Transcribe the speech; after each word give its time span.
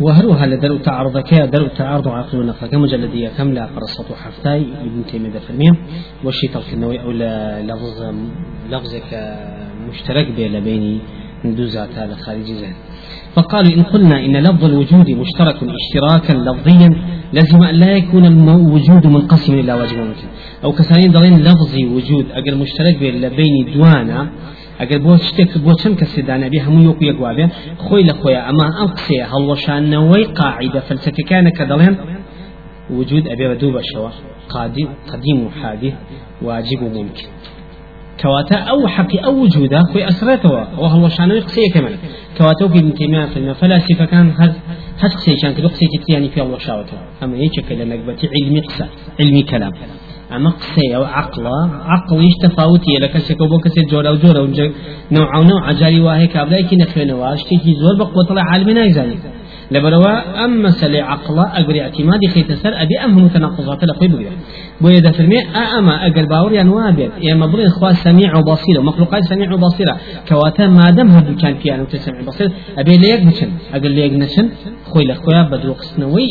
وهروها 0.00 0.46
لدرء 0.46 0.78
تعارض 0.78 1.18
كيا 1.18 1.46
درء 1.46 1.68
تعارض 1.68 2.08
عقل 2.08 2.38
ونقل 2.38 2.66
كم 2.66 2.86
كم 3.38 3.52
لا 3.52 3.66
قرصة 3.66 4.14
حفتاي؟ 4.14 4.66
ابن 4.80 5.04
تيمية 5.06 5.38
فرمية 5.38 5.70
والشيء 6.24 6.50
الكنوي 6.58 7.00
أو 7.00 7.10
لفظ 7.70 8.14
لفظك 8.70 9.36
مشترك 9.90 10.26
بين 10.36 10.60
بين 10.60 11.00
ندوزات 11.44 11.88
هذا 11.98 12.14
خارج 12.14 12.42
ذهن. 12.42 12.74
فقالوا 13.34 13.72
إن 13.74 13.82
قلنا 13.82 14.24
إن 14.24 14.36
لفظ 14.36 14.64
الوجود 14.64 15.10
مشترك 15.10 15.56
اشتراكا 15.62 16.32
لفظيا 16.32 16.90
لازم 17.32 17.62
أن 17.62 17.74
لا 17.74 17.96
يكون 17.96 18.24
الوجود 18.26 19.06
منقسما 19.06 19.60
إلى 19.60 19.72
واجب 19.72 19.96
ممكن 19.96 20.28
أو 20.64 20.72
كثيرين 20.72 21.12
ضلين 21.12 21.38
لفظي 21.38 21.86
وجود 21.86 22.26
أجل 22.30 22.56
مشترك 22.56 22.98
بين 23.36 23.74
دوانا 23.74 24.30
ئەگەر 24.80 25.00
بۆ 25.04 25.12
شتێک 25.28 25.50
بۆ 25.64 25.72
چەند 25.80 25.96
کەسی 26.00 26.22
دانەبی 26.28 26.60
هەموو 26.66 26.86
یەکو 26.90 27.04
یەکوابێ 27.10 27.46
خۆی 27.84 28.04
لە 28.08 28.14
خۆیان 28.20 28.44
ئەمە 28.48 28.66
ئەم 28.78 28.90
قسەیە 28.96 29.24
هەڵوەشانەوەی 29.32 30.24
قاعدە 30.38 30.80
فەلسفەکانە 30.88 31.50
کە 31.56 31.64
دەڵێن 31.70 31.94
وجود 32.90 33.28
أبي 33.28 33.48
بدو 33.48 33.72
بشوا 33.72 34.10
قادم 34.48 34.88
قديم 35.12 35.46
وحادث 35.46 35.92
واجب 36.42 36.82
وممكن 36.82 37.28
كواتا 38.20 38.56
أو 38.56 38.88
حقي 38.88 39.18
أو 39.18 39.42
وجوده 39.42 39.80
خوي 39.92 40.08
أسرته 40.08 40.50
وهو 40.78 41.08
شانوي 41.08 41.40
قصية 41.40 41.70
كمان 41.74 41.96
كواتا 42.38 42.68
في 42.68 42.78
ابن 42.78 42.94
تيمية 42.94 43.26
في 43.26 43.36
الفلاسفة 43.36 44.04
كان 44.04 44.30
هذ 44.30 44.52
هذ 44.98 45.12
قصية 45.12 45.36
كان 45.42 45.54
كده 45.54 45.70
يعني 46.08 46.28
في 46.28 46.42
الله 46.42 46.58
شاوته 46.58 46.98
أما 47.22 47.36
هيك 47.36 47.60
كلا 47.68 47.84
نقبة 47.84 48.16
علمي 48.34 48.60
قصة 48.60 48.88
علمي 49.20 49.42
كلام 49.42 49.72
أما 50.36 50.50
قصي 50.50 50.96
أو 50.96 51.04
عقلة 51.04 51.70
عقليش 51.84 52.34
تفاوتي 52.42 52.92
لك 53.02 53.18
سكو 53.18 53.46
بو 53.46 53.58
كسي 53.58 53.80
جورا 53.90 54.10
وجورا 54.10 54.40
ونجا 54.40 54.72
نوع 55.12 55.40
نوع 55.40 55.68
عجالي 55.68 56.00
واهي 56.00 56.26
كابلا 56.26 56.60
كي 56.60 56.76
نخوينا 56.76 57.14
واشتي 57.14 57.56
كي 57.56 57.74
زور 57.74 57.96
بقوة 57.98 58.24
طلع 58.28 58.42
عالمنا 58.42 58.84
يزاني 58.84 59.16
لبروا 59.70 60.44
أما 60.44 60.70
سلي 60.70 61.00
عقلة 61.00 61.42
أقري 61.42 61.82
اعتمادي 61.82 62.28
خيت 62.28 62.52
سر 62.52 62.82
أبي 62.82 62.98
أم 63.04 63.24
متناقضات 63.24 63.84
لقوي 63.84 64.08
بقري 64.08 64.28
بويا 64.80 65.00
دا 65.00 65.12
فرمي 65.12 65.38
أما 65.78 66.06
أقل 66.06 66.26
باور 66.26 66.52
يعني 66.52 66.70
وابد 66.70 67.10
يا 67.22 67.34
مبرين 67.34 67.66
إخوة 67.66 67.92
سميع 67.92 68.36
وبصير 68.36 68.80
ومخلوقات 68.80 69.24
سميع 69.24 69.52
وبصيرة 69.52 69.96
كواتا 70.28 70.66
ما 70.66 70.90
دام 70.90 71.08
هدو 71.08 71.36
كان 71.36 71.54
في 71.54 71.74
أنا 71.74 71.82
وتسمع 71.82 72.20
بصير 72.26 72.52
أبي 72.78 72.96
ليك 72.96 73.22
نشن. 73.22 73.50
أقل 73.74 73.90
ليك 73.90 74.12
نشن 74.12 74.48
خوي 74.84 75.04
لخويا 75.04 75.42
بدو 75.42 75.72
قسنوي 75.72 76.26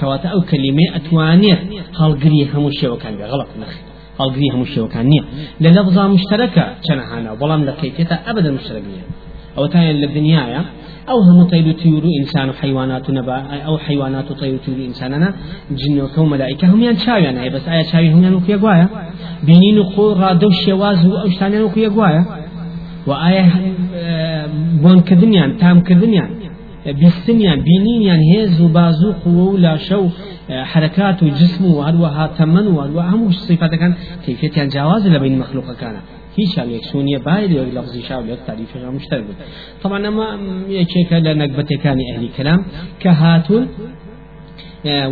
كواتا 0.00 0.28
أو 0.28 0.40
كلمة 0.40 0.96
أتوانيت 0.96 1.58
هالقري 2.00 2.48
همو 2.54 2.70
شيء 2.70 2.90
بي 3.16 3.24
غلط 3.24 3.48
نخي 3.60 3.80
هالقري 4.20 4.48
همو 4.54 4.64
شيء 4.64 4.82
وكان 4.82 5.06
نية 5.06 5.24
للفظة 5.60 6.08
مشتركة 6.08 6.74
كان 6.88 7.34
بلام 7.40 7.64
لكيكتا 7.64 8.18
أبدا 8.26 8.50
مشترك 8.50 8.82
نية 8.82 9.04
أو 9.58 9.66
تاني 9.66 9.92
للدنيا 9.92 10.64
أو 11.08 11.20
هم 11.20 11.44
طير 11.44 11.72
طيور 11.72 12.04
إنسان 12.20 12.48
وحيوانات 12.48 13.10
نبا 13.10 13.36
أو 13.66 13.78
حيوانات 13.78 14.32
طير 14.32 14.58
طيور 14.66 14.78
إنساننا 14.78 15.34
جن 15.70 16.00
وكو 16.00 16.24
ملائكة 16.24 16.68
هم 16.68 16.82
يعني 16.82 16.98
شاوي 16.98 17.50
بس 17.50 17.68
آية 17.68 17.82
شاوي 17.82 18.12
هم 18.12 18.22
يعني 18.22 18.40
كيا 18.46 18.88
بينين 19.42 19.78
وقو 19.78 20.12
رادو 20.12 20.50
شواز 20.50 21.06
أو 21.06 21.28
شتانيان 21.30 21.68
كيا 21.68 21.88
قوايا 21.88 22.24
وآية 23.06 23.52
بون 24.82 25.00
كدنيان 25.00 25.56
تام 25.56 25.80
كدنيان 25.80 26.30
بیستنیان 26.84 27.60
بینینیان 27.68 28.22
هێز 28.32 28.60
و 28.60 28.68
بازوو 28.68 29.12
قوە 29.22 29.44
و 29.52 29.56
لاشە 29.64 29.98
و 30.04 30.08
حركات 30.72 31.22
و 31.22 31.28
جسم 31.28 31.64
و 31.64 31.82
هەروەها 31.86 32.26
تەمەن 32.38 32.66
و 32.70 32.76
هەروە 32.84 33.02
هەموو 33.10 33.32
صفاتەکان 33.48 33.92
کەیفێتیان 34.24 34.68
جیاواز 34.74 35.02
لە 35.14 35.18
بین 35.22 35.34
مەخلوقەکانە 35.42 36.00
هیچ 36.36 36.52
یەکسونیە 36.58 37.18
باید 37.28 37.50
لەوەی 37.56 37.72
لەفزی 37.76 38.02
شاو 38.08 38.22
لەوە 38.28 38.38
تاریفەکان 38.48 38.92
مشتەر 38.98 39.20
بوو 39.26 39.34
طبعا 39.82 39.98
ئەمە 40.06 40.26
یەکێکە 40.78 41.18
لە 41.26 41.32
نەکبەتەکانی 41.42 42.04
ئەهلی 42.08 42.30
کەلام 42.36 42.60
کە 43.02 43.10
هاتون 43.22 43.64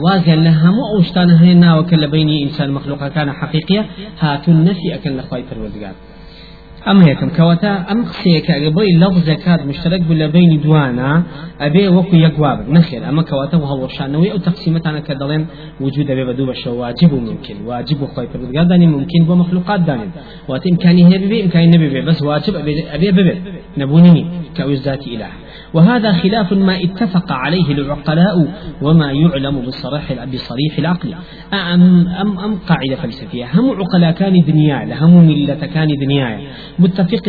وازیان 0.04 0.40
لە 0.46 0.52
هەموو 0.62 0.90
ئەو 0.92 1.02
شتانە 1.08 1.34
هەیە 1.42 1.56
ناوەکە 1.64 1.96
لە 2.02 2.08
بینی 2.14 2.36
ئینسان 2.42 2.70
مەخلوقەکانە 2.76 3.32
حەقیقیە 3.40 3.82
هاتون 4.22 4.56
نەفی 4.66 4.88
ئەکەن 4.94 5.14
لە 5.18 5.22
خوای 5.28 5.44
پەروەردگار 5.48 5.94
أما 6.88 7.06
هيكم؟ 7.06 7.28
كواتا 7.28 7.92
أم 7.92 8.04
قصيك 8.04 8.50
أبي 8.50 8.92
لفظ 8.96 9.18
زكاة 9.18 9.64
مشترك 9.64 10.00
بلا 10.00 10.26
بين 10.26 10.60
دوانا. 10.60 11.22
أبي 11.60 11.88
وكو 11.88 12.16
يقواب. 12.16 12.70
نخير. 12.70 13.08
أما 13.08 13.22
كواتا 13.22 13.56
وهو 13.56 13.88
شانوي 13.88 14.32
أو 14.32 14.36
تقسيمة 14.36 14.82
أنا 14.86 15.00
كدلين 15.00 15.46
وجود 15.80 16.10
أبي 16.10 16.24
بدو 16.24 16.46
بشو. 16.46 16.74
واجب 16.80 17.14
ممكن. 17.14 17.56
واجب 17.66 18.02
وخوي 18.02 18.26
فرد. 18.26 18.68
داني 18.68 18.86
ممكن 18.86 19.24
بمخلوقات 19.28 19.80
داني. 19.80 20.10
وات 20.48 20.66
إمكاني 20.66 21.04
هي 21.04 21.18
ببي 21.18 21.44
إمكاني 21.44 21.66
نبي 21.66 22.00
بس 22.00 22.22
واجب 22.22 22.54
أبي 22.54 22.72
أبي 22.94 23.10
ببي. 23.10 23.34
نبوني 23.78 24.26
كأوز 24.56 24.82
ذاتي 24.82 25.14
إله. 25.14 25.30
وهذا 25.74 26.12
خلاف 26.12 26.52
ما 26.52 26.82
اتفق 26.84 27.32
عليه 27.32 27.72
العقلاء 27.72 28.48
وما 28.82 29.12
يعلم 29.12 29.60
بصريح 29.60 30.24
بصريح 30.24 30.78
العقل. 30.78 31.14
أم 31.52 32.08
أم 32.08 32.38
أم 32.38 32.58
قاعدة 32.68 32.96
فلسفية؟ 33.02 33.44
هم 33.54 33.70
عقلاء 33.70 34.10
كان 34.10 34.44
دنيا 34.44 34.98
هم 35.00 35.26
ملة 35.26 35.54
كان 35.54 35.88
دنيا 36.00 36.40
متفق 36.78 37.28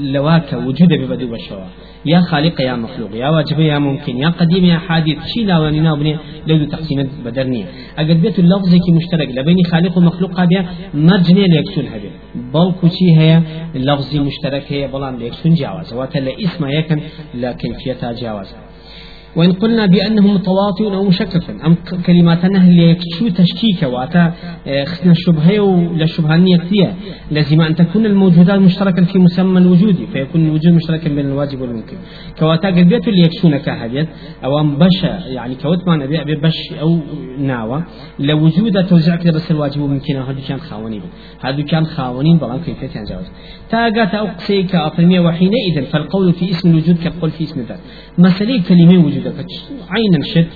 لواك 0.00 0.52
وجود 0.52 0.92
ببدو 0.92 1.26
بشوا 1.32 1.64
يا 2.06 2.20
خالق 2.20 2.60
يا 2.60 2.74
مخلوق 2.74 3.10
يا 3.14 3.28
واجب 3.28 3.60
يا 3.60 3.78
ممكن 3.78 4.16
يا 4.16 4.28
قديم 4.28 4.64
يا 4.64 4.78
حادث. 4.78 5.18
شي 5.26 5.44
لا 5.44 5.58
وننا 5.58 5.94
بني 5.94 6.16
لو 6.46 6.64
تقسيم 6.64 7.08
بدرنية 7.24 7.64
أجد 7.98 8.22
بيت 8.22 8.38
اللفظ 8.38 8.70
كي 8.70 8.92
مشترك. 8.92 9.28
لبين 9.28 9.56
خالق 9.70 9.98
ومخلوق 9.98 10.40
هذا 10.40 10.66
مرجني 10.94 11.44
ليكسون 11.44 11.86
هذا 11.86 12.10
بل 12.54 12.90
شي 12.90 13.16
هي 13.16 13.42
اللفظ 13.76 14.16
مشترك 14.16 14.64
هي 14.68 14.88
بلان 14.88 15.16
ليكسون 15.16 15.54
جاوز. 15.54 15.94
وتلا 15.94 16.32
اسم 16.44 16.66
يكن 16.66 17.00
لا 17.34 17.52
كيفية 17.52 18.12
جاوز. 18.12 18.54
وإن 19.36 19.52
قلنا 19.52 19.86
بأنه 19.86 20.26
متواطئ 20.26 20.84
أو 20.84 21.04
مشكك 21.04 21.50
أم 21.66 21.76
كلماتنا 22.06 22.64
اللي 22.64 22.96
شو 23.18 23.28
تشكيك 23.28 23.82
وأتا 23.82 24.32
آه، 24.66 24.84
خسنا 24.84 25.12
الشبهة 25.12 25.60
ولا 25.60 26.04
الشبهانية 26.04 26.58
لازم 27.30 27.60
أن 27.60 27.74
تكون 27.74 28.06
الموجودات 28.06 28.58
مشتركا 28.58 29.04
في 29.04 29.18
مسمى 29.18 29.58
الوجود 29.58 29.96
فيكون 30.12 30.44
الوجود 30.46 30.72
مشتركا 30.72 31.08
بين 31.08 31.26
الواجب 31.26 31.60
والممكن. 31.60 31.96
كوأتا 32.38 32.68
قلبيت 32.68 33.08
اللي 33.08 33.22
يكشون 33.22 33.56
كهديت 33.56 34.08
أو 34.44 34.60
أم 34.60 34.76
بشا 34.78 35.22
يعني 35.26 35.54
كوت 35.54 35.88
نبي 35.88 36.20
أبي 36.20 36.34
بش 36.34 36.72
أو 36.80 36.98
ناوى 37.38 37.82
لوجود 38.18 38.86
توزيع 38.86 39.16
كده 39.16 39.32
بس 39.32 39.50
الواجب 39.50 39.80
والممكن 39.80 40.16
هذا 40.16 40.40
كان 40.48 40.58
خاونين. 40.58 41.02
هذا 41.40 41.62
كان 41.62 41.86
خاونين 41.86 42.36
بلان 42.38 42.60
كيفية 42.60 42.98
ينجاوز 43.00 43.26
تاقات 43.70 44.14
أو 44.14 44.26
قسيك 44.26 44.74
أطرمية 44.74 45.20
وحينئذ 45.20 45.82
فالقول 45.82 46.32
في 46.32 46.50
اسم 46.50 46.70
الوجود 46.70 46.98
كالقول 46.98 47.30
في 47.30 47.44
اسم 47.44 47.60
الذات. 47.60 47.78
مسألة 48.18 48.62
كلمة 48.68 49.04
وجود 49.04 49.34
عینن 49.90 50.22
شت 50.22 50.46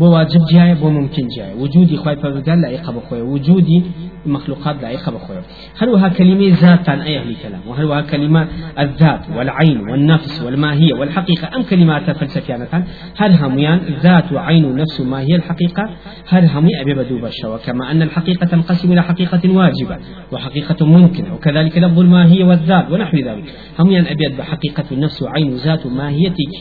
بۆ 0.00 0.02
واجب 0.02 0.42
جایە 0.52 0.74
بۆ 0.82 0.84
ممکن 0.98 1.26
جایە 1.36 1.56
وجودی 1.62 1.96
خی 1.96 2.16
پەروەردگار 2.22 2.58
لایقە 2.64 2.90
بخۆی 2.96 3.20
وجودی 3.32 3.82
مخلوقات 4.26 4.76
لایقە 4.84 5.10
بخۆی 5.16 5.42
هەروەها 5.80 6.08
كلمة 6.18 6.56
ذات 6.62 6.88
عن 6.88 7.00
أهل 7.00 7.28
الكلام 7.28 7.62
وهروها 7.68 8.00
كلمة 8.00 8.48
الذات 8.78 9.20
والعين 9.36 9.80
والنفس 9.80 10.42
والماهية 10.42 10.94
والحقيقة 10.94 11.56
أم 11.56 11.62
كلمات 11.62 12.10
فلسفيانة 12.10 12.84
هل 13.16 13.32
هميان 13.32 13.80
ذات 14.02 14.32
وعين 14.32 14.64
ونفس 14.64 15.00
ما 15.00 15.20
هي 15.20 15.34
الحقيقة 15.36 15.84
هل 16.28 16.44
همي 16.54 16.80
أبي 16.80 16.94
بدو 16.94 17.18
بشا 17.18 17.56
كما 17.66 17.90
أن 17.90 18.02
الحقيقة 18.02 18.46
تنقسم 18.46 18.92
إلى 18.92 19.02
حقيقة 19.02 19.42
واجبة 19.58 19.96
وحقيقة 20.32 20.86
ممكنة 20.86 21.34
وكذلك 21.34 21.78
لفظ 21.78 21.98
الماهية 21.98 22.44
والذات 22.44 22.90
ونحو 22.90 23.16
ذلك. 23.16 23.44
هميان 23.78 24.06
أبيض 24.06 24.32
بحقيقة 24.38 24.84
النفس 24.92 25.22
وعين 25.22 25.50
ذات 25.56 25.86
ماهيتك 25.86 26.58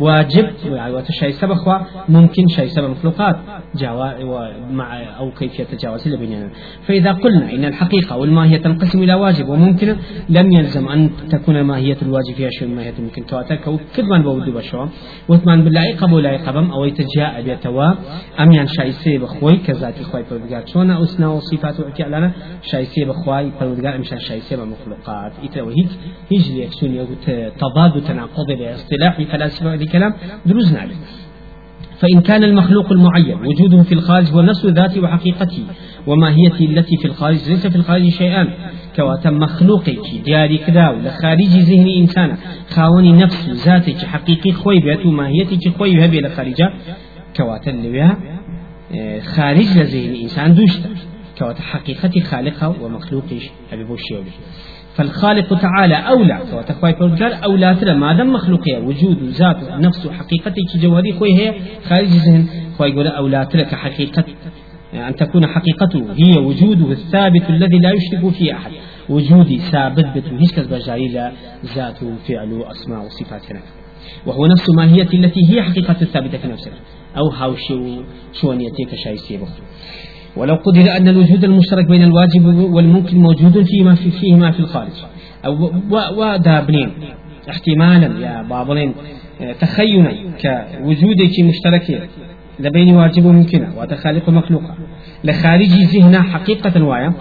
واجب 0.00 0.50
وتشايسة 0.66 1.46
بخوا 1.46 1.74
ممكن 2.08 2.48
شايسة 2.48 2.88
مخلوقات 2.88 3.36
جوا 3.74 4.70
مع 4.70 5.02
أو 5.18 5.30
كيفية 5.30 5.64
تجاوز 5.64 6.08
بيننا. 6.08 6.50
فإذا 6.86 7.12
قلنا 7.12 7.52
إن 7.52 7.64
الحقيقة 7.64 8.16
والماهية 8.16 8.56
تنقسم 8.56 9.02
إلى 9.02 9.14
واجب 9.14 9.48
وممكن 9.48 9.96
لم 10.28 10.52
يلزم 10.52 10.88
أن 10.88 11.10
تكون 11.30 11.60
ماهية 11.60 11.96
الواجب 12.02 12.34
فيها 12.34 12.50
شيء 12.50 12.68
ماهية 12.68 12.94
ممكن. 12.98 13.26
تواتك 13.26 13.66
أو 13.66 13.78
كدمان 13.96 14.22
بودو 14.22 14.52
بشوا. 14.52 14.86
وثمان 15.28 15.64
بالله 15.64 15.96
قبول 15.96 16.22
لا 16.22 16.36
قبم 16.36 16.70
أو 16.70 16.84
يتجاء 16.84 17.42
بيتوا. 17.42 17.92
أم 18.40 18.52
ين 18.52 18.66
شايسة 18.66 19.18
بخوي 19.18 19.56
كذات 19.56 20.02
خوي 20.02 20.24
فرودقار 20.24 20.66
شون 20.66 20.90
أسنا 20.90 21.28
وصفات 21.28 21.80
وعتيالنا 21.80 22.32
شايسة 22.62 23.04
بخوي 23.04 23.50
فرودقار 23.50 23.98
مشان 23.98 24.18
شايسة 24.18 24.56
بمخلوقات. 24.56 25.32
إتوا 25.44 25.70
هيك 25.70 25.88
هيج 26.32 26.52
ليكسون 26.52 27.06
تضاد 27.58 27.96
وتناقض 27.96 28.50
اصطلاح 28.82 29.22
فلاسفة 29.22 29.74
هذه 29.74 29.84
كلام 29.84 30.14
دروز 30.46 30.76
عليه 30.76 30.94
فإن 31.98 32.20
كان 32.20 32.44
المخلوق 32.44 32.92
المعين 32.92 33.38
وجوده 33.46 33.82
في 33.82 33.92
الخارج 33.94 34.28
هو 34.30 34.40
نفس 34.40 34.66
ذاته 34.66 35.00
وحقيقته 35.00 35.62
وماهيته 36.06 36.64
التي 36.64 36.96
في 36.96 37.04
الخارج 37.04 37.48
ليس 37.48 37.66
في 37.66 37.76
الخارج 37.76 38.08
شيئان 38.08 38.48
كواتم 38.96 39.34
مخلوقك 39.34 39.98
دياري 40.24 40.58
كذا 40.58 40.92
لخارج 40.92 41.48
ذهن 41.48 41.88
إنسان 41.88 42.36
خاوني 42.70 43.12
نفس 43.12 43.48
ذاتك 43.48 43.96
حقيقي 43.96 44.52
خوي 44.52 44.80
بيت 44.80 45.06
وماهيتك 45.06 45.76
خوي 45.78 46.04
هبي 46.04 46.20
لخارجة 46.20 46.72
كواتم 47.36 47.70
اللي 47.70 48.16
خارج 49.20 49.78
لذهن 49.78 50.14
إنسان 50.22 50.54
دوشتا. 50.54 50.90
كوات 51.38 51.58
حقيقة 51.58 52.20
خالقها 52.20 52.68
ومخلوقش 52.68 53.50
أبي 53.72 53.84
بوشي 53.84 54.14
فالخالق 54.94 55.60
تعالى 55.60 55.94
أولى. 55.94 56.40
وتخوي 56.52 56.94
فرجال 56.94 57.32
أولى 57.32 57.76
ترى 57.80 57.94
ما 57.94 58.12
دام 58.12 58.32
مخلوقية 58.32 58.78
وجود 58.78 59.22
ذات 59.22 59.56
نفس 59.70 60.08
حقيقتي 60.08 60.60
جواري 60.74 61.12
خوي 61.12 61.38
هي 61.38 61.54
خارج 61.88 62.08
ذهن 62.08 62.46
خوي 62.78 62.90
يقول 62.90 63.06
أولى 63.06 63.46
ترى 63.52 63.64
كحقيقة. 63.64 64.24
يعني 64.92 65.08
أن 65.08 65.14
تكون 65.14 65.46
حقيقته 65.46 66.06
هي 66.16 66.38
وجوده 66.38 66.92
الثابت 66.92 67.50
الذي 67.50 67.78
لا 67.78 67.90
يشرك 67.90 68.32
فيه 68.32 68.52
أحد. 68.52 68.70
وجودي 69.08 69.58
ثابت 69.58 70.06
بتو 70.16 70.36
هيش 70.36 70.58
لا 71.12 71.32
ذات 71.74 71.98
فعل 72.28 72.64
أسماء 72.70 73.06
وصفات 73.06 73.50
هناك. 73.50 73.62
وهو 74.26 74.46
نفس 74.46 74.70
ماهية 74.76 75.08
التي 75.14 75.40
هي 75.50 75.62
حقيقة 75.62 75.96
الثابتة 76.02 76.38
في 76.38 76.48
نفسها 76.48 76.72
أو 77.16 77.28
هاوشي 77.28 78.00
شونيتك 78.32 78.94
شايسي 79.04 79.38
ولو 80.36 80.54
قدر 80.54 80.96
أن 80.96 81.08
الوجود 81.08 81.44
المشترك 81.44 81.86
بين 81.86 82.02
الواجب 82.02 82.44
والممكن 82.46 83.18
موجود 83.18 83.62
فيما 83.62 83.94
في 83.94 84.10
فيهما 84.10 84.50
في 84.50 84.60
الخارج. 84.60 84.92
أو 85.46 85.70
ودابنين 86.16 86.90
احتمالا 87.50 88.20
يا 88.26 88.42
بابلين 88.42 88.94
تخيلا 89.60 90.12
كوجودك 90.42 91.40
مشترك 91.40 92.08
لبين 92.60 92.94
واجب 92.94 93.24
وممكنة 93.24 93.72
وتخالق 93.78 94.28
مخلوقة 94.28 94.74
لخارج 95.24 95.68
ذهن 95.68 96.22
حقيقة 96.22 96.84
وايا 96.84 97.12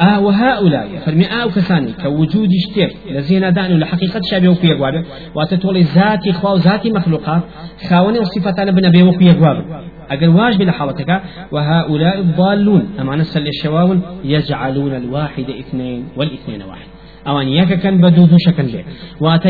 آه 0.00 0.20
وهؤلاء 0.20 0.88
فرمي 1.06 1.26
آه 1.26 1.46
وكساني 1.46 1.92
كوجود 1.92 2.48
اشتير 2.52 2.96
لزينا 3.10 3.50
داني 3.50 3.74
لحقيقة 3.74 4.20
شابه 4.30 4.48
وكي 4.48 4.66
يقواب 4.66 5.04
وتتولي 5.34 5.82
ذاتي 5.82 6.32
خوا 6.32 6.58
ذاتي 6.58 6.90
مخلوقات 6.90 7.42
خاوني 7.88 8.18
وصفتان 8.18 8.70
بنبي 8.70 9.02
وكي 9.02 9.24
يقواب 9.24 9.64
أقل 10.10 10.28
واجب 10.28 10.62
لحالتك 10.62 11.22
وهؤلاء 11.52 12.18
الضالون 12.18 12.88
أما 13.00 13.16
نسل 13.16 13.46
الشواون 13.46 14.02
يجعلون 14.24 14.94
الواحد 14.94 15.44
اثنين 15.50 16.04
والاثنين 16.16 16.62
واحد. 16.62 16.86
أوان 17.26 17.48
يكا 17.48 17.74
كان 17.74 18.00
بدودو 18.00 18.36
شكل 18.38 18.64
ليه 18.64 18.84
وأتى 19.20 19.48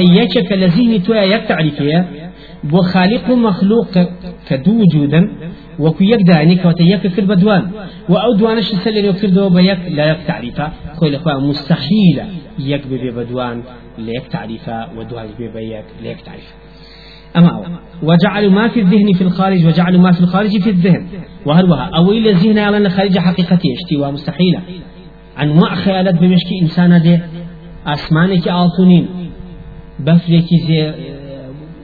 يك 5.73 5.81
وكو 5.81 6.05
يك 6.05 6.23
داني 6.23 6.57
كوتا 6.57 6.83
يك 6.83 7.07
كل 7.07 7.27
بدوان 7.27 7.71
وأو 8.09 8.35
دوانش 8.39 8.65
سلين 8.65 9.05
يكردو 9.05 9.49
بيك 9.49 9.79
لا 9.91 10.11
يك 10.11 10.19
تعريفا 10.27 10.73
خوي 10.97 11.11
لخوا 11.11 11.41
مستحيل 11.41 12.21
يك 12.59 12.87
ببي 12.87 13.11
بدوان 13.11 13.63
ليك 13.99 14.27
تعريفا 14.27 14.89
ودوان 14.97 15.27
ببيك 15.39 15.85
ليك 16.03 16.21
تعريفا 16.21 16.55
أما 17.37 17.49
أو 17.51 17.65
وجعلوا 18.03 18.51
ما 18.51 18.69
في 18.69 18.81
الذهن 18.81 19.13
في 19.13 19.23
الخارج 19.25 19.67
وجعلوا 19.67 20.01
ما 20.01 20.13
في 20.13 20.21
الخارج 20.21 20.59
في 20.61 20.71
الذهن. 20.71 21.07
وهروها 21.47 21.91
أو 21.97 22.13
إلى 22.13 22.31
الذهن 22.31 22.59
على 22.59 22.77
الخارج 22.77 23.19
حقيقتي 23.19 23.69
اشتوا 23.75 24.11
مستحيلة 24.11 24.61
ما 25.39 25.75
خيالات 25.75 26.15
بمشكي 26.15 26.55
إنسان 26.63 27.03
ده 27.03 27.21
أسمانك 27.87 28.49
آلتونين 28.49 29.07
بفلك 30.01 30.45
زي 30.69 30.93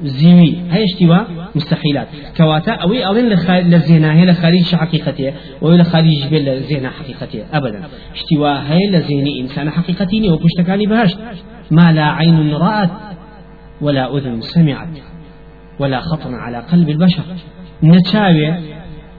زيوي 0.05 0.57
هاي 0.71 0.85
اشتوا 0.85 1.17
مستحيلات. 1.57 2.09
كواتا 2.37 2.73
أوي 2.73 3.11
ألين 3.11 3.27
للذهن 3.49 4.05
هي 4.05 4.25
لخارج 4.25 4.75
حقيقته 4.75 5.33
وإلى 5.61 5.85
خارج 5.85 6.27
بين 6.31 6.49
الذهن 6.49 6.89
حقيقته 6.89 7.45
أبدا. 7.53 7.83
اشتوا 8.15 8.73
هي 8.73 8.91
لذهن 8.91 9.27
إنسان 9.41 9.71
حقيقتين 9.71 10.33
وبشتكاني 10.33 10.87
بهاش. 10.87 11.17
ما 11.71 11.93
لا 11.93 12.05
عين 12.05 12.53
رأت 12.55 12.91
ولا 13.81 14.17
أذن 14.17 14.41
سمعت 14.41 14.89
ولا 15.81 16.01
خطر 16.01 16.35
على 16.35 16.59
قلب 16.59 16.89
البشر. 16.89 17.23
نتشاوي 17.83 18.55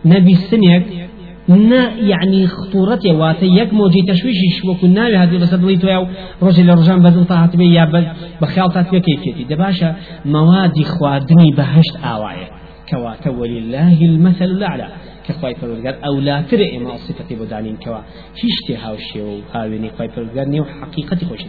نبي 0.05 0.31
السنيك 0.31 1.06
نا 1.47 1.95
يعني 1.95 2.47
خطورته 2.47 3.13
واتي 3.13 3.45
يك 3.45 3.73
موجي 3.73 4.01
تشويش 4.07 4.65
وكن 4.65 4.93
ناوي 4.93 5.17
هذه 5.17 5.37
بس 5.37 5.53
دليت 5.53 5.83
يا 5.83 6.07
رجل 6.41 6.69
رجال 6.69 6.99
بدل 6.99 7.25
طاعت 7.25 7.55
بي 7.55 7.73
يا 7.73 7.85
بل 7.85 8.07
بخيال 8.41 8.71
طاعت 8.71 8.91
بي 8.91 8.99
كيفيتي 8.99 9.43
دباشا 9.43 9.95
مواد 10.25 10.83
خوادني 10.83 11.51
بهشت 11.51 11.95
آوايا 12.03 12.47
كواتا 12.89 13.29
ولله 13.29 14.01
المثل 14.01 14.45
الأعلى 14.45 14.87
كخواي 15.27 15.55
پروردگار 15.55 15.95
أو 16.05 16.19
لا 16.19 16.41
ترى 16.41 16.79
ما 16.79 16.97
صفتي 16.97 17.35
بدانين 17.35 17.77
كوا 17.83 17.99
هیچ 18.35 18.77
هاوشي 18.83 19.21
و 19.21 19.39
هاويني 19.53 19.89
خواي 19.89 20.07
پروردگار 20.07 20.47
نيو 20.47 20.65
حقيقتي 20.65 21.25
خوش 21.25 21.39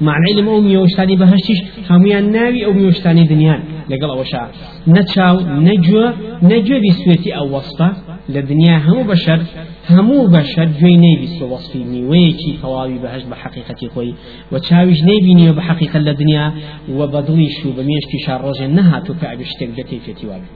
مع 0.00 0.14
العلم 0.18 0.48
أو 0.48 0.60
ميوشتاني 0.60 1.16
بهشتش 1.16 1.58
هميان 1.90 2.32
ناوي 2.32 2.64
أو 2.64 2.72
ميوشتاني 2.72 3.22
دنيان 3.22 3.60
لقل 3.90 4.10
اوشا 4.10 4.50
نتشاو 4.88 5.40
نجو 5.40 6.12
نجو 6.42 6.74
بسويتي 6.80 7.36
أو 7.36 7.56
وصفه 7.56 8.05
لدنيا 8.28 8.78
همو 8.78 9.02
بشر 9.02 9.42
همو 9.90 10.26
بشر 10.26 10.64
جوي 10.64 10.96
نيبي 10.96 11.26
سو 11.26 11.54
وصفي 11.54 11.78
نيويكي 11.78 12.58
تواوي 12.62 12.98
بهش 12.98 13.22
بحقيقتي 13.22 13.88
خوي 13.88 14.14
وتشاويش 14.52 15.02
نيبي 15.02 15.34
نيو 15.34 15.52
بحقيقة 15.52 15.98
لدنيا 15.98 16.52
وبدلي 16.90 17.48
شو 17.62 17.72
بميشتي 17.72 18.18
شار 18.26 18.44
رجل 18.44 18.70
نها 18.70 19.00
تكعب 19.00 19.40
اشتك 19.40 19.68
بكيفيتي 19.68 20.26
وابي 20.26 20.46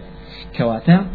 كواتا 0.57 1.07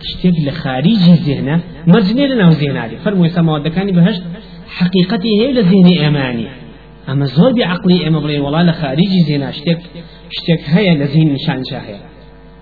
تشتك 0.00 0.40
لخارج 0.46 0.86
الذهن 0.86 1.60
مرجني 1.86 2.26
لنا 2.26 2.50
ذهن 2.50 2.76
علي 2.76 2.96
فرمو 2.96 3.24
يسمى 3.24 3.52
ودكاني 3.52 3.92
بهش 3.92 4.20
حقيقتي 4.68 5.28
هي 5.40 5.52
لذهن 5.52 6.04
اماني 6.04 6.46
اما 7.08 7.24
زور 7.24 7.52
بعقلي 7.52 8.08
اما 8.08 8.20
بلين 8.20 8.40
والله 8.40 8.62
لخارج 8.62 9.08
الذهن 9.20 9.42
اشتك 9.42 9.80
اشتك 10.30 12.11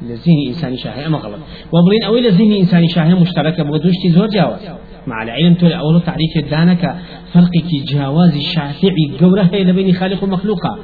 لذهن 0.02 0.47
انساني 0.49 0.76
شاهي 0.76 1.06
اما 1.06 1.19
غلط 1.19 1.38
وبلين 1.73 2.02
اوي 2.06 2.20
لذهن 2.20 2.52
انساني 2.52 2.88
شاهي 2.88 3.14
مشتركه 3.14 3.62
بغدوشتي 3.62 4.11
زور 4.11 4.26
جاوز 4.26 4.58
مع 5.06 5.23
العلم 5.23 5.55
تولي 5.55 5.79
أول 5.79 6.02
تعريف 6.02 6.37
الدانك 6.37 6.97
فرقك 7.32 7.70
جواز 7.93 8.37
الشافعي 8.37 9.19
قوله 9.20 9.49
هي 9.52 9.64
لبين 9.64 9.94
خالق 9.94 10.25
ومخلوقة 10.25 10.79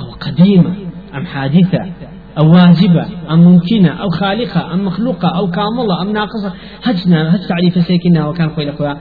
أو 0.00 0.04
قديمة 0.20 0.74
أم 1.14 1.26
حادثة 1.26 1.78
أو 2.38 2.52
واجبة 2.52 3.06
أم 3.30 3.38
ممكنة 3.44 3.88
أو 3.88 4.08
خالقة 4.08 4.74
أم 4.74 4.84
مخلوقة 4.84 5.28
أو 5.28 5.50
كاملة 5.50 6.02
أم 6.02 6.12
ناقصة 6.12 6.52
هجنا 6.82 7.36
هج 7.36 7.46
تعريف 7.48 7.86
سيكنا 7.86 8.28
وكان 8.28 8.50
خوي 8.50 8.64
لخويا 8.64 8.96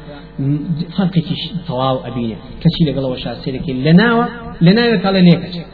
فرقك 0.97 1.23
طواو 1.67 1.97
أبينا 1.97 2.35
كشي 2.61 2.91
لقلا 2.91 3.07
وشا 3.07 3.33
سيرك 3.33 3.69
لناوة 3.69 4.27
لناوة 4.61 4.97
قال 5.03 5.23
ليك 5.23 5.65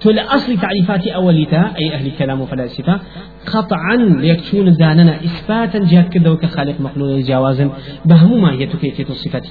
تول 0.00 0.18
أصل 0.18 0.58
تعريفات 0.58 1.06
أوليتا 1.06 1.72
أي 1.78 1.94
أهل 1.94 2.06
الكلام 2.06 2.40
وفلاسفة 2.40 3.00
قطعا 3.46 3.96
ليكتون 3.96 4.72
داننا 4.72 5.16
إثباتا 5.16 5.78
جهة 5.78 6.08
كذا 6.08 6.30
وكخالق 6.30 6.80
مخلوق 6.80 7.18
جوازا 7.18 7.70
بهمو 8.04 8.38
ما 8.38 8.52
هي 8.52 8.66
كيفية 8.66 9.06
الصفات 9.10 9.46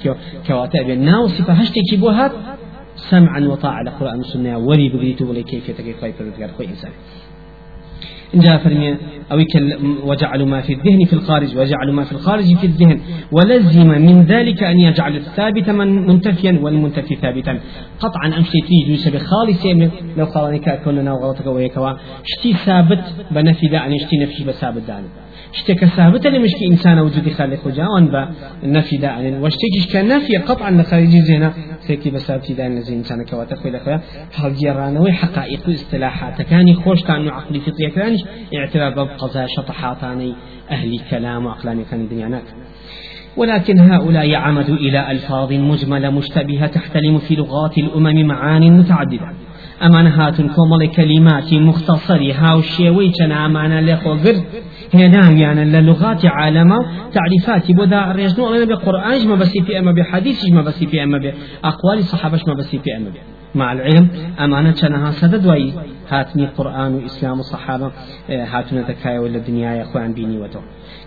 كواتا 0.47 0.83
بأنه 0.83 1.27
صفة 1.27 1.53
هشتكي 1.53 1.95
بوهات 1.97 2.31
سمعا 2.95 3.39
وطاعة 3.39 3.81
القرآن 3.81 4.17
والسنة 4.17 4.57
ولي 4.57 4.89
بقريتو 4.89 5.29
ولي 5.29 5.43
كيفية 5.43 5.73
كيف 5.73 6.03
يفرد 6.03 6.33
إنسان. 6.61 6.91
جاء 8.33 8.57
فرمي 8.57 8.97
أو 9.31 9.39
وجعلوا 10.03 10.47
ما 10.47 10.61
في 10.61 10.73
الذهن 10.73 11.05
في 11.05 11.13
الخارج 11.13 11.57
وجعلوا 11.57 11.93
ما 11.93 12.03
في 12.03 12.11
الخارج 12.11 12.57
في 12.57 12.65
الذهن. 12.67 12.99
ولزم 13.31 13.87
من 13.87 14.23
ذلك 14.23 14.63
أن 14.63 14.79
يجعل 14.79 15.15
الثابت 15.15 15.69
من 15.69 16.07
منتفيا 16.07 16.59
والمنتفي 16.61 17.15
ثابتا. 17.15 17.59
قطعا 17.99 18.27
أمشي 18.27 18.61
تيجي 18.67 18.97
سبي 18.97 19.19
خالص 19.19 19.65
لو 20.17 20.25
قال 20.25 20.61
كنا 20.85 21.13
وغلطك 21.13 21.47
ويكوا 21.47 21.91
شتي 22.23 22.53
ثابت 22.53 23.03
بنفي 23.31 23.67
دا 23.67 23.85
أن 23.85 23.91
يشتي 23.93 24.17
نفي 24.17 24.43
بثابت 24.43 24.81
داني 24.87 25.07
شتك 25.51 25.85
ثابت 25.85 26.27
لمشكي 26.27 26.67
إنسان 26.67 26.99
وجود 26.99 27.29
خالق 27.29 27.67
وجاء 27.67 27.87
بنفي 28.63 28.97
دا 28.97 29.39
واشتكيش 29.39 29.93
كنفي 29.93 30.37
قطعا 30.37 30.71
لخارج 30.71 31.15
الذهن 31.15 31.51
سيكي 31.79 32.09
بسابتي 32.09 32.53
دان 32.53 32.75
نزي 32.75 32.95
إنسان 32.95 33.25
كواتا 33.25 33.55
خوي 33.55 33.71
لخويا 33.71 34.01
هل 34.35 34.55
جيرانوي 34.55 35.11
حقائق 35.11 35.69
اصطلاحات 35.69 36.41
كاني 36.41 36.73
خوش 36.73 37.03
كانوا 37.03 37.31
عقلي 37.31 37.59
فطري 37.59 37.89
كانش 37.95 38.19
اعتبار 38.55 38.93
بقضاء 38.95 39.47
شطحاتاني 39.47 40.33
أهل 40.71 40.99
كلام 41.11 41.45
وأقلام 41.45 41.83
كان 41.91 42.01
الدنيا 42.01 42.41
ولكن 43.37 43.79
هؤلاء 43.79 44.35
عمدوا 44.35 44.75
إلى 44.75 45.11
ألفاظ 45.11 45.53
مجملة 45.53 46.09
مشتبهة 46.09 46.67
تحتلم 46.67 47.17
في 47.17 47.35
لغات 47.35 47.77
الأمم 47.77 48.27
معان 48.27 48.77
متعددة. 48.77 49.33
أمان 49.83 50.07
هاتون 50.07 50.49
كومل 50.49 50.87
كلمات 50.87 51.53
مختصرة 51.53 52.33
هاو 52.33 52.59
الشيوي 52.59 53.11
كان 53.19 53.31
أمانا 53.31 53.91
لخو 53.91 54.11
قرد 54.13 54.43
هنا 54.93 55.29
يعني 55.31 55.65
للغات 55.65 56.25
عالمه 56.25 56.77
تعريفات 57.13 57.71
بودا 57.71 58.11
ريجنو 58.11 58.55
أنا 58.55 58.65
بقرآن 58.65 59.27
ما 59.27 59.35
بس 59.35 59.51
في 59.65 59.79
أما 59.79 59.91
بحديث 59.91 60.51
ما 60.51 60.61
بس 60.61 60.83
في 60.83 61.03
أما 61.03 61.17
بأقوال 61.17 61.97
الصحابة 61.97 62.39
ما 62.47 62.53
بس 62.53 62.75
في 62.75 62.97
أما 62.97 63.11
مع 63.55 63.73
العلم. 63.73 64.07
أمانة 64.39 64.71
كانها 64.81 65.11
سدد 65.11 65.45
وي 65.45 65.73
هاتني 66.09 66.45
قرآن 66.45 66.95
وإسلام 66.95 67.39
الصحابة 67.39 67.91
هاتنا 68.29 68.81
تكايا 68.81 69.19
ولا 69.19 69.37
الدنيا 69.37 69.73
يا 69.73 69.81
أخوان 69.81 70.13
بيني 70.13 70.37
وتو 70.37 70.59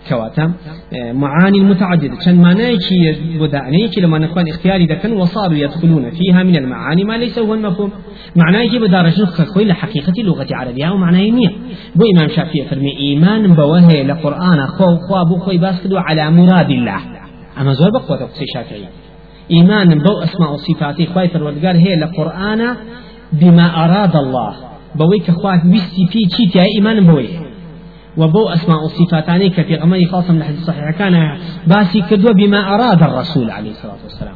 كواتا 0.09 0.53
معاني 0.93 1.59
متعددة 1.59 2.15
كان 2.25 2.41
معنايكي 2.41 3.15
بدأنيكي 3.39 4.01
لما 4.01 4.19
نكون 4.19 4.47
اختياري 4.47 4.85
ذكن 4.85 5.11
وصاروا 5.11 5.57
يدخلون 5.57 6.09
فيها 6.09 6.43
من 6.43 6.55
المعاني 6.55 7.03
ما 7.03 7.17
ليس 7.17 7.39
هو 7.39 7.53
المفهوم. 7.53 7.91
معنايكي 8.35 8.79
بدارج 8.79 9.23
خوي 9.23 9.65
لحقيقة 9.65 10.13
اللغة 10.17 10.43
العربية 10.43 10.89
ومعناه 10.89 11.21
نية 11.21 11.49
بو 11.95 12.05
إمام 12.15 12.29
شافعي 12.29 12.65
فرمي 12.65 12.97
إيمان 12.97 13.55
بوهي 13.55 14.03
لقرآن 14.03 14.67
خو 14.67 14.97
خو 14.97 15.37
خوي 15.37 15.57
باسكدو 15.57 15.97
على 15.97 16.31
مراد 16.31 16.69
الله. 16.69 16.97
أما 17.61 17.73
زور 17.73 17.89
بقوة 17.89 18.29
شافعي 18.53 18.85
إيمان 19.51 19.99
بو 19.99 20.19
أسماء 20.23 20.53
وصفاتي 20.53 21.05
خواي 21.05 21.27
فرودقار 21.27 21.75
هي 21.75 21.95
لقرآن 21.95 22.75
بما 23.33 23.85
أراد 23.85 24.15
الله. 24.15 24.55
بويك 24.95 25.31
خواي 25.31 25.61
ويستي 25.65 26.07
في 26.07 26.19
تشيتي 26.25 26.61
إيمان 26.75 27.05
بوي. 27.07 27.29
وبو 28.17 28.49
أسماء 28.49 28.83
وصفاتاني 28.83 29.49
كفي 29.49 29.75
غمري 29.75 30.05
خاصة 30.05 30.33
من 30.33 30.37
الحديث 30.41 30.59
الصحيح 30.59 30.89
كان 30.91 31.37
باسي 31.67 32.01
كدوا 32.01 32.31
بما 32.31 32.75
أراد 32.75 33.03
الرسول 33.03 33.51
عليه 33.51 33.71
الصلاة 33.71 33.97
والسلام. 34.03 34.35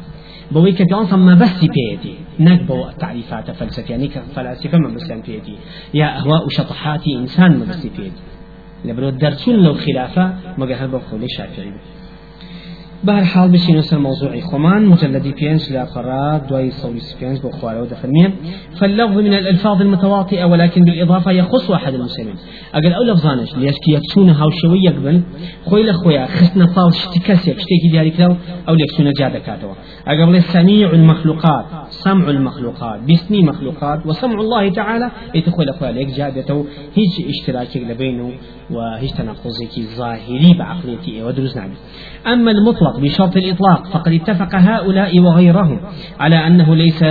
بوي 0.52 0.72
كفي 0.72 0.94
أنصم 0.94 1.26
ما 1.26 1.34
بس 1.34 1.60
بيتي 1.60 2.14
نك 2.40 2.62
بو 2.62 2.88
التعريفات 2.88 3.50
فلسفة. 3.50 3.90
يعني 3.90 4.08
فلسفة 4.08 4.78
ما 4.78 4.88
بس 4.88 5.12
بيتي 5.12 5.56
يا 5.94 6.18
أهواء 6.18 6.48
شطحات 6.48 7.00
إنسان 7.08 7.58
ما 7.58 7.64
بس 7.64 7.86
بيتي 7.86 8.12
لبرو 8.84 9.10
درسون 9.10 9.54
لو 9.54 9.74
خلافة 9.74 10.34
ما 10.58 10.66
قهر 10.66 10.86
بقول 10.86 11.22
الشافعي 11.22 11.72
بهر 13.04 13.24
حال 13.24 13.50
بشين 13.50 13.76
وسر 13.76 13.98
موضوع 13.98 14.40
خمان 14.40 14.86
مجلد 14.86 15.22
بينج 15.22 15.72
لا 15.72 15.84
قرار 15.84 16.40
دواي 16.48 16.70
صوي 16.70 17.00
سبينج 17.00 17.38
بخواره 17.38 17.82
ودفرمية 17.82 18.34
فاللفظ 18.80 19.16
من 19.16 19.34
الألفاظ 19.34 19.80
المتواطئة 19.82 20.44
ولكن 20.44 20.84
بالإضافة 20.84 21.30
يخص 21.30 21.70
أحد 21.70 21.94
المسلمين 21.94 22.34
أقل 22.74 22.92
أو 22.92 23.02
لفظانش 23.02 23.54
ليشكي 23.56 23.92
يكسون 23.92 24.30
هاو 24.30 24.50
شوي 24.50 24.78
يقبل 24.84 25.22
خوي 25.66 25.82
لخويا 25.82 26.26
خسنا 26.26 26.66
فاو 26.66 26.90
شتكسي 26.90 27.50
شتيكي 27.52 27.88
دياري 27.92 28.10
كلاو 28.10 28.36
أو 28.68 28.74
ليكسون 28.74 29.12
جادة 29.12 29.38
كاتوا 29.38 29.74
أقل 30.06 30.42
سميع 30.42 30.90
المخلوقات 30.90 31.64
سمع 31.90 32.30
المخلوقات 32.30 33.00
باسم 33.00 33.34
مخلوقات 33.34 34.06
وسمع 34.06 34.40
الله 34.40 34.68
تعالى 34.68 35.10
يتخوي 35.34 35.64
لخويا 35.64 35.92
ليك 35.92 36.08
جادته 36.08 36.66
هيج 36.96 37.28
اشتراكي 37.28 37.80
لبينه 37.80 38.32
وهيج 38.70 39.10
تناقضي 39.10 39.86
ظاهري 39.96 40.54
بعقليتي 40.58 41.22
ودروز 41.22 41.56
نعمل 41.58 41.76
أما 42.26 42.50
المطلق 42.50 43.00
بشرط 43.00 43.36
الإطلاق 43.36 43.86
فقد 43.86 44.12
اتفق 44.12 44.54
هؤلاء 44.54 45.20
وغيرهم 45.20 45.80
على 46.20 46.46
أنه 46.46 46.74
ليس 46.74 47.02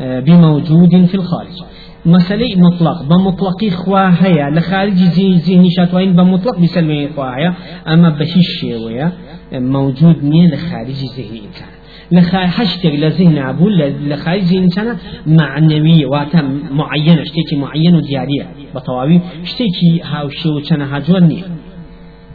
آه، 0.00 0.20
بموجود 0.20 1.06
في 1.06 1.14
الخارج. 1.14 1.62
مسألة 2.06 2.56
مطلق 2.56 3.02
بمطلق 3.02 3.68
خواهية 3.68 4.50
لخارج 4.50 4.92
ذهن 4.92 5.64
شاتوين 5.76 6.12
بمطلق 6.16 6.58
بسلمي 6.58 7.08
خواهية 7.08 7.54
أما 7.88 8.08
بهش 8.08 8.46
شيوية 8.60 9.12
موجود 9.52 10.24
نية 10.24 10.54
لخارج 10.54 10.94
ذهن 11.16 11.36
إنسان 11.46 11.79
لخارج 12.12 12.48
حشتك 12.48 12.86
لذهن 12.94 13.38
أبو 13.38 13.68
لخارج 14.08 14.42
ذهن 14.42 14.62
إنسان 14.62 14.96
معنوية 15.26 16.06
واتا 16.06 16.42
معينة 16.70 17.24
شتيكي 17.24 17.56
معينة 17.56 17.96
وديارية 17.98 18.46
بطواوي 18.74 19.20
شتيكي 19.44 20.00
هاو 20.04 20.28
شو 20.28 20.60
چنا 20.60 20.96
هاجوني 20.96 21.42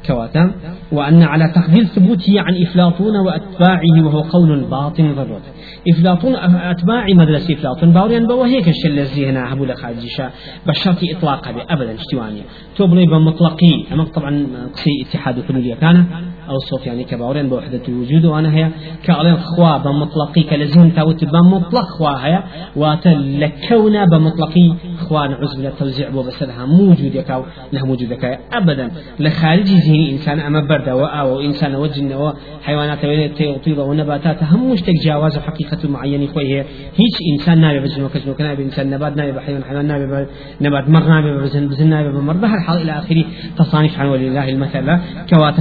كواتا 0.07 0.51
وأن 0.91 1.23
على 1.23 1.51
تقدير 1.55 1.83
ثبوته 1.83 2.41
عن 2.41 2.61
إفلاطون 2.61 3.15
وأتباعه 3.17 4.05
وهو 4.05 4.21
قول 4.21 4.63
باطن 4.63 5.15
ضرورة. 5.15 5.41
إفلاطون 5.89 6.35
أتباع 6.35 7.05
مدرسة 7.09 7.53
إفلاطون 7.53 7.91
باوريان 7.91 8.27
بوا 8.27 8.45
هيك 8.45 8.67
الشل 8.67 8.99
الزهنا 8.99 9.53
هبو 9.53 9.65
لخارجيشا 9.65 10.29
بشرط 10.67 10.97
إطلاق 11.15 11.47
هذه 11.47 11.65
أبدا 11.69 11.95
اشتوانية 11.95 12.41
تبني 12.77 13.05
بمطلقي 13.05 13.83
أما 13.93 14.03
طبعا 14.03 14.47
قصي 14.73 14.91
اتحاد 15.01 15.39
كل 15.39 15.73
كان 15.73 16.05
أو 16.49 16.59
صوت 16.59 16.87
يعني 16.87 17.03
كباورين 17.03 17.49
بوحدة 17.49 17.81
الوجود 17.87 18.25
وأنا 18.25 18.55
هي 18.55 18.71
كألين 19.03 19.37
خوا 19.37 19.77
بمطلقي 19.77 20.43
كلزم 20.43 20.89
تاوت 20.89 21.25
بمطلق 21.25 21.85
خوا 21.99 22.09
هي 22.09 22.43
وتلكونا 22.75 24.05
بمطلقي 24.05 24.73
خوا 24.97 25.27
نعوذ 25.27 25.55
بالله 25.55 25.71
توزيع 25.79 26.09
بو 26.09 26.23
بسدها. 26.23 26.65
موجود 26.65 27.15
يكاو 27.15 27.43
له 27.73 27.85
موجود 27.85 28.11
يكاو 28.11 28.37
أبدا. 28.53 28.91
لخارج 29.19 29.67
ذهن 29.67 30.09
إنسان 30.09 30.39
أما 30.39 30.59
برد 30.59 30.89
وآو 30.89 31.37
وإنسان 31.37 31.75
وجن 31.75 32.13
وحيوانات 32.13 33.05
وطيبة 33.41 33.83
ونباتات 33.83 34.43
هم 34.43 34.71
مشتك 34.71 34.93
جواز 35.05 35.37
حقيقة 35.37 35.89
معينة 35.89 36.27
خوي 36.27 36.43
هي. 36.43 36.59
هيش 36.99 37.15
إنسان 37.33 37.61
نابي 37.61 37.79
بجن 37.79 38.03
وكجن 38.03 38.29
وكنابي 38.31 38.63
إنسان 38.63 38.89
نبات 38.89 39.17
نابي 39.17 39.31
بحيوان 39.31 39.63
حيوان 39.63 39.85
نابي 39.85 40.27
نبات 40.61 40.89
مر 40.89 41.03
نابي 41.03 41.41
بزن 41.41 41.67
بزن 41.67 41.87
نابي 41.87 42.09
بمر 42.09 42.33
بهر 42.33 42.59
حال 42.59 42.81
إلى 42.81 42.91
آخره 42.91 43.25
تصانيف 43.57 43.99
عن 43.99 44.07
ولله 44.07 44.49
المثل 44.49 44.99
كوات 45.29 45.59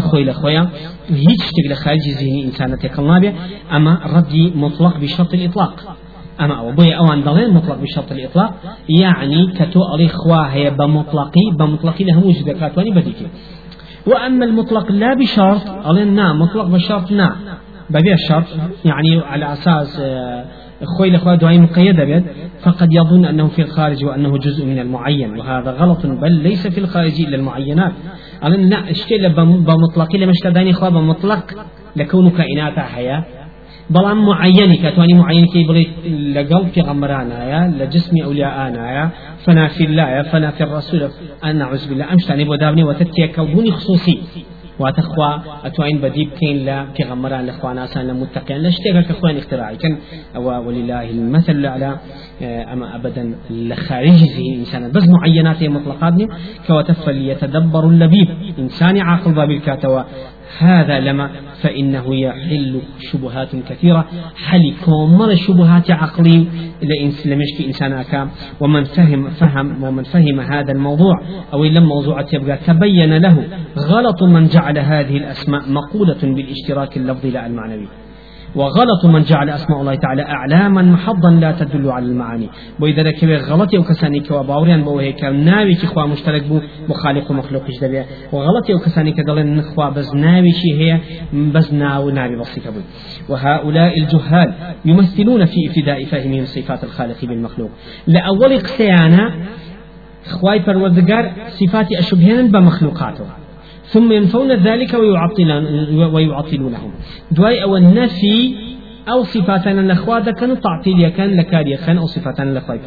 خوي 0.74 0.82
لخويا 0.82 1.18
هيج 1.18 1.40
شتك 1.40 1.70
لخارج 1.70 2.08
ذهني 2.08 2.44
إنسان 2.44 2.78
تكلم 2.78 3.34
أما 3.72 4.00
ردي 4.06 4.52
مطلق 4.56 4.98
بشرط 4.98 5.34
الإطلاق. 5.34 5.96
أما 6.40 6.58
أو 6.58 6.72
بي 6.72 6.96
أوان 6.96 7.24
دلين 7.24 7.50
مطلق 7.50 7.74
بشرط 7.74 8.12
الإطلاق 8.12 8.54
يعني 8.88 9.52
كتو 9.52 9.80
أري 9.94 10.10
هي 10.50 10.70
بمطلقي 10.70 11.50
بمطلقي 11.58 12.04
له 12.04 12.18
وجود 12.18 12.50
كاتواني 12.50 12.90
بديكي 12.90 13.26
وأما 14.06 14.44
المطلق 14.44 14.92
لا 14.92 15.14
بشرط 15.14 15.86
ألين 15.86 16.14
نعم 16.14 16.42
مطلق 16.42 16.64
بشرط 16.64 17.12
نعم 17.12 17.36
ببيع 17.90 18.14
الشرط 18.14 18.44
يعني 18.84 19.20
على 19.20 19.52
أساس 19.52 20.02
خوي 20.98 21.08
الأخوة 21.08 21.34
دعاء 21.34 21.58
مقيدة 21.58 22.04
بيد 22.04 22.24
فقد 22.62 22.92
يظن 22.92 23.24
أنه 23.24 23.48
في 23.48 23.62
الخارج 23.62 24.04
وأنه 24.04 24.38
جزء 24.38 24.66
من 24.66 24.78
المعين 24.78 25.38
وهذا 25.38 25.70
غلط 25.70 26.06
بل 26.06 26.32
ليس 26.32 26.66
في 26.66 26.78
الخارج 26.78 27.20
إلا 27.20 27.36
المعينات. 27.36 27.92
لا 28.42 28.90
اشتي 28.90 29.28
بمطلق 29.28 30.16
لما 30.16 30.30
اشتداني 30.30 30.70
إخوة 30.70 30.88
بمطلق 30.88 31.66
لكون 31.96 32.30
كائنات 32.30 32.78
حياة 32.78 33.24
بلان 33.90 34.16
معيني 34.16 34.76
كتواني 34.76 35.14
معين 35.14 35.46
كي 35.46 35.64
بلي 35.64 35.88
لقلب 36.34 36.68
في 36.68 36.80
غمرانا 36.80 37.74
لجسم 37.78 38.22
أولياءنا 38.24 38.92
يا 38.92 39.10
فنا 39.44 39.68
في 39.68 39.84
الله 39.84 40.22
فنا 40.22 40.50
في 40.50 40.64
الرسول 40.64 41.10
أنا 41.44 41.52
نعوذ 41.52 41.88
بالله 41.88 42.12
أمشتاني 42.12 42.44
بودابني 42.44 42.84
وتتيكوني 42.84 43.70
خصوصي 43.72 44.22
واتخوا 44.78 45.30
اتوين 45.66 45.98
بديب 46.00 46.28
كين 46.40 46.64
لا 46.64 46.86
في 46.96 47.02
غمران 47.02 47.46
لاخوانا 47.46 47.86
سان 47.86 48.06
لمتقين 48.08 48.56
لا 48.56 48.70
شتيغا 48.70 49.00
كخوان 49.00 49.36
اختراعي 49.36 49.76
كان 49.76 49.98
ولله 50.36 51.10
المثل 51.10 51.52
الاعلى 51.52 51.98
اما 52.42 52.96
ابدا 52.96 53.34
لخارج 53.50 54.10
زي 54.10 54.54
انسان 54.54 54.92
بس 54.92 55.08
معينات 55.08 55.64
مطلقات 55.64 56.14
كوتف 56.66 57.08
ليتدبر 57.08 57.84
اللبيب 57.88 58.28
انسان 58.58 59.00
عاقل 59.00 59.32
باب 59.32 59.50
الكاتوا 59.50 60.02
هذا 60.58 61.00
لما 61.00 61.30
فإنه 61.62 62.14
يحل 62.14 62.80
شبهات 63.00 63.56
كثيرة. 63.68 64.06
حل 64.36 64.74
كومر 64.84 65.30
الشبهات 65.30 65.90
عقلي. 65.90 66.46
لم 67.26 67.40
يشكي 67.40 67.66
إنسان 67.66 67.92
أكام. 67.92 68.30
ومن 68.60 68.84
فهم 68.84 69.30
فهم 69.30 69.82
ومن 69.82 70.02
فهم 70.02 70.40
هذا 70.40 70.72
الموضوع 70.72 71.22
أو 71.52 71.64
لم 71.64 71.84
موضوع 71.84 72.22
تبقى 72.22 72.56
تبين 72.66 73.16
له 73.16 73.44
غلط 73.78 74.22
من 74.22 74.46
جعل 74.46 74.78
هذه 74.78 75.16
الأسماء 75.16 75.62
مقولة 75.68 76.20
بالاشتراك 76.22 76.96
اللفظي 76.96 77.30
لا 77.30 77.46
المعنوي. 77.46 78.03
وغلط 78.56 79.04
من 79.04 79.22
جعل 79.22 79.50
أسماء 79.50 79.80
الله 79.80 79.94
تعالى 79.94 80.22
أعلاما 80.22 80.82
محضا 80.82 81.30
لا 81.30 81.52
تدل 81.52 81.90
على 81.90 82.06
المعاني. 82.06 82.48
وإذا 82.80 83.02
ذلك 83.02 83.24
غلط 83.24 83.74
أو 83.74 83.82
كساني 83.82 84.20
كوا 84.20 84.42
باوريان 84.42 84.84
بو 84.84 84.98
هيك 84.98 85.24
ناوي 85.24 85.74
كي 85.74 85.86
خوا 85.86 86.06
مشترك 86.06 86.42
بو 86.46 86.60
مخالق 86.88 87.30
ومخلوق 87.30 87.62
جدبيا 87.70 88.04
وغلط 88.32 88.70
أو 88.70 88.78
كساني 88.78 89.12
كدلن 89.12 89.56
نخوا 89.56 89.88
بز 89.88 90.14
ناوي 90.14 90.52
شي 90.52 90.80
هي 90.80 91.00
بز 91.32 91.74
ناو 91.74 92.10
ناوي 92.10 92.36
بسيطة 92.40 92.70
بو 92.70 92.80
وهؤلاء 93.28 93.98
الجهال 93.98 94.54
يمثلون 94.84 95.44
في 95.44 95.68
ابتداء 95.68 96.04
فهمهم 96.04 96.44
صفات 96.44 96.84
الخالق 96.84 97.24
بالمخلوق. 97.24 97.70
لأول 98.06 98.58
قسيانا 98.58 99.32
خواي 100.24 100.60
پروردگار 100.62 101.24
صفات 101.48 101.92
أشبهن 101.92 102.50
بمخلوقاته 102.50 103.24
ثم 103.86 104.12
ينفون 104.12 104.52
ذلك 104.52 104.94
ويعطلون 104.94 105.64
ويعطلونهم. 106.14 106.90
دواي 107.30 107.62
أو 107.62 107.76
النفي 107.76 108.54
أو 109.08 109.22
صفاتنا 109.22 109.80
الأخوة 109.80 110.30
كانوا 110.30 110.56
تعطيل 110.56 111.08
كان 111.08 111.36
لكاريا 111.36 111.76
كان 111.76 111.98
أو 111.98 112.06
صفاتنا 112.06 112.50
الأخوة 112.50 112.78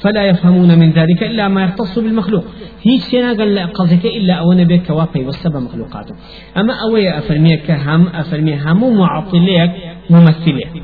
فلا 0.00 0.26
يفهمون 0.26 0.78
من 0.78 0.90
ذلك 0.90 1.22
إلا 1.22 1.48
ما 1.48 1.64
يختص 1.64 1.98
بالمخلوق. 1.98 2.44
هي 2.82 2.98
سينا 2.98 3.32
قال 3.32 3.72
قصدك 3.72 4.06
إلا 4.06 4.34
أو 4.34 4.52
نبي 4.52 4.78
كوافي 4.78 5.24
والسبب 5.24 5.56
مخلوقاته 5.56 6.14
أما 6.56 6.74
أوي 6.88 7.18
أفرميك 7.18 7.70
هم 7.70 8.06
أفرمي 8.06 8.54
هم 8.56 8.98
معطليك 8.98 9.70
ممثليك 10.10 10.82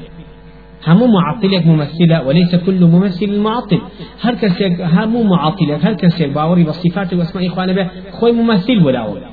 همو 0.86 1.06
معطلك 1.06 1.66
ممثلة 1.66 2.26
وليس 2.26 2.54
كل 2.54 2.84
ممثل 2.84 3.38
معطل. 3.38 3.80
هر 4.20 4.34
كسيك 4.34 4.80
معطلك 5.06 5.84
هر 5.84 5.94
كسيك 5.94 6.28
باوري 6.28 6.64
بالصفات 6.64 7.14
واسماء 7.14 7.46
إخوانا 7.46 7.72
به 7.72 7.86
خوي 8.12 8.32
ممثل 8.32 8.84
ولا 8.84 9.06
ولا 9.06 9.27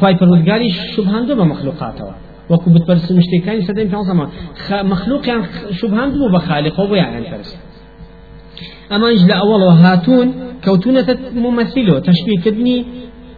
خوي 0.00 0.14
پروردگاری 0.14 0.70
شبهان 0.70 1.26
دو 1.26 1.34
بمخلوقاته 1.36 2.14
وكو 2.50 2.70
بتبرس 2.70 3.12
مشتكاني 3.12 3.60
سدين 3.66 3.88
في 3.88 3.96
عظمة 3.96 4.28
مخلوق 4.70 5.28
يعني 5.28 5.42
شبهان 5.70 6.12
دو 6.12 6.32
بخالق 6.34 6.80
هو 6.80 6.94
يعني 6.94 7.30
فرس 7.30 7.58
أما 8.92 9.10
إجل 9.12 9.32
أول 9.32 9.62
وهاتون 9.62 10.34
كوتونة 10.64 11.18
ممثله 11.34 11.98
تشبيه 11.98 12.38
كدني 12.44 12.84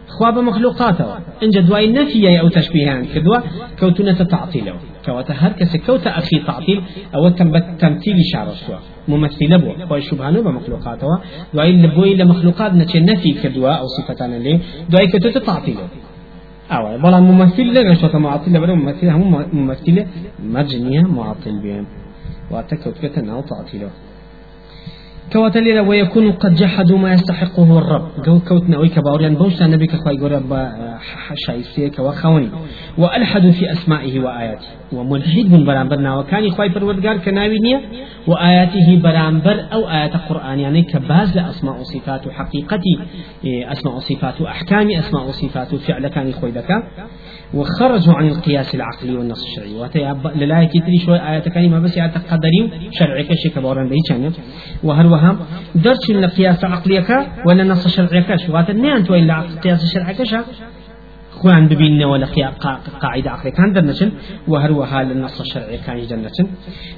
خواب 0.07 0.37
مخلوقاته 0.37 1.05
إن 1.43 1.49
جدواي 1.49 1.91
نفي 1.91 2.39
أو 2.39 2.47
تشبيهان 2.47 3.05
كدوا 3.05 3.37
كوتونة 3.79 4.23
تعطيله 4.23 4.73
كواتا 5.05 5.33
هر 5.33 5.51
كسي 5.51 5.77
كوتا 5.77 6.09
أخي 6.09 6.39
تعطيل 6.47 6.81
أو 7.15 7.29
تنبت 7.29 7.65
تمثيل 7.79 8.15
شعر 8.33 8.49
السوا 8.51 8.75
ممثلة 9.07 9.57
بو. 9.57 9.85
خوي 9.89 10.01
شبهانو 10.01 10.41
بمخلوقاته 10.41 11.07
دواي 11.53 11.71
لبوي 11.71 12.15
لمخلوقات 12.15 12.71
نتي 12.73 12.99
نفي 12.99 13.31
كدوا 13.43 13.69
أو 13.69 13.85
صفتان 13.97 14.31
لي 14.43 14.59
دواي 14.89 15.07
كتوتا 15.07 15.39
تعطيله 15.39 15.87
أو 16.71 16.97
بلا 16.97 17.19
ممثل 17.19 17.63
لغة 17.63 17.93
شو 17.93 18.19
معطل 18.19 18.51
بلا 18.51 18.73
ممثل 18.75 19.09
هم 19.09 19.45
ممثل 19.53 20.05
مجنية 20.43 21.01
معطل 21.01 21.59
بهم. 21.63 21.85
واتكوت 22.51 22.97
كتنا 23.01 23.35
وتعطيله 23.35 23.89
كوات 25.33 25.57
ليلة 25.57 25.81
ويكون 25.81 26.31
قد 26.31 26.55
جحدوا 26.55 26.97
ما 26.97 27.13
يستحقه 27.13 27.77
الرب. 27.77 28.07
جو 28.25 28.39
كوتنا 28.39 28.77
ويك 28.77 28.99
باوريان 28.99 29.35
بوشتا 29.35 29.67
نبي 29.67 29.87
كخواي 29.87 30.17
قرب 30.17 30.69
شايفيك 31.35 31.99
وخوني 31.99 32.49
وألحدوا 32.97 33.51
في 33.51 33.71
أسمائه 33.71 34.19
وآياته. 34.19 34.67
وملحد 34.93 35.51
من 35.51 35.65
برامبرنا 35.65 36.17
وكان 36.17 36.43
يخواي 36.43 36.69
پروردگار 36.69 37.17
كناوينية 37.25 37.81
وآياته 38.27 38.99
برامبر 39.03 39.65
أو 39.73 39.89
آيات 39.89 40.15
القرآن 40.15 40.59
يعني 40.59 40.83
كباز 40.83 41.37
لأسماء 41.37 41.79
وصفات 41.79 42.29
حقيقتي 42.29 42.99
أسماء 43.45 43.95
وصفات 43.95 44.41
أحكام 44.41 44.91
أسماء 44.91 45.27
وصفات 45.27 45.75
فعل 45.75 46.07
كان 46.07 46.27
يخوي 46.27 46.51
ذكا 46.51 46.83
وخرجوا 47.53 48.13
عن 48.13 48.27
القياس 48.27 48.75
العقلي 48.75 49.15
والنص 49.17 49.43
الشرعي. 49.43 49.73
واتي 49.73 49.99
للا 50.35 50.63
كتري 50.63 50.97
شوي 51.05 51.29
آيات 51.29 51.49
كريمة 51.49 51.79
بس 51.79 51.97
آيات 51.97 52.17
قدري 52.17 52.89
شرعي 52.91 53.23
كشي 53.23 53.49
كبوران 53.49 53.89
بيتشان 53.89 54.31
وهروها 54.83 55.20
درش 55.75 56.09
لقياس 56.11 56.65
عقليك 56.65 57.09
ولا 57.45 57.63
نص 57.63 57.87
شرعي 57.87 58.21
كش 58.21 58.49
واتي 58.49 58.73
نيان 58.73 59.03
توي 59.03 59.31
قياس 59.63 59.83
الشرعي 59.83 60.13
خوان 61.41 61.67
ببين 61.67 62.03
ولا 62.03 62.27
قاعدة 63.01 63.31
عقلية 63.31 63.51
كان 63.51 63.73
درنشن 63.73 64.11
وهروها 64.47 65.03
للنص 65.03 65.41
الشرعي 65.41 65.77
كان 65.77 65.97
جنة 66.07 66.47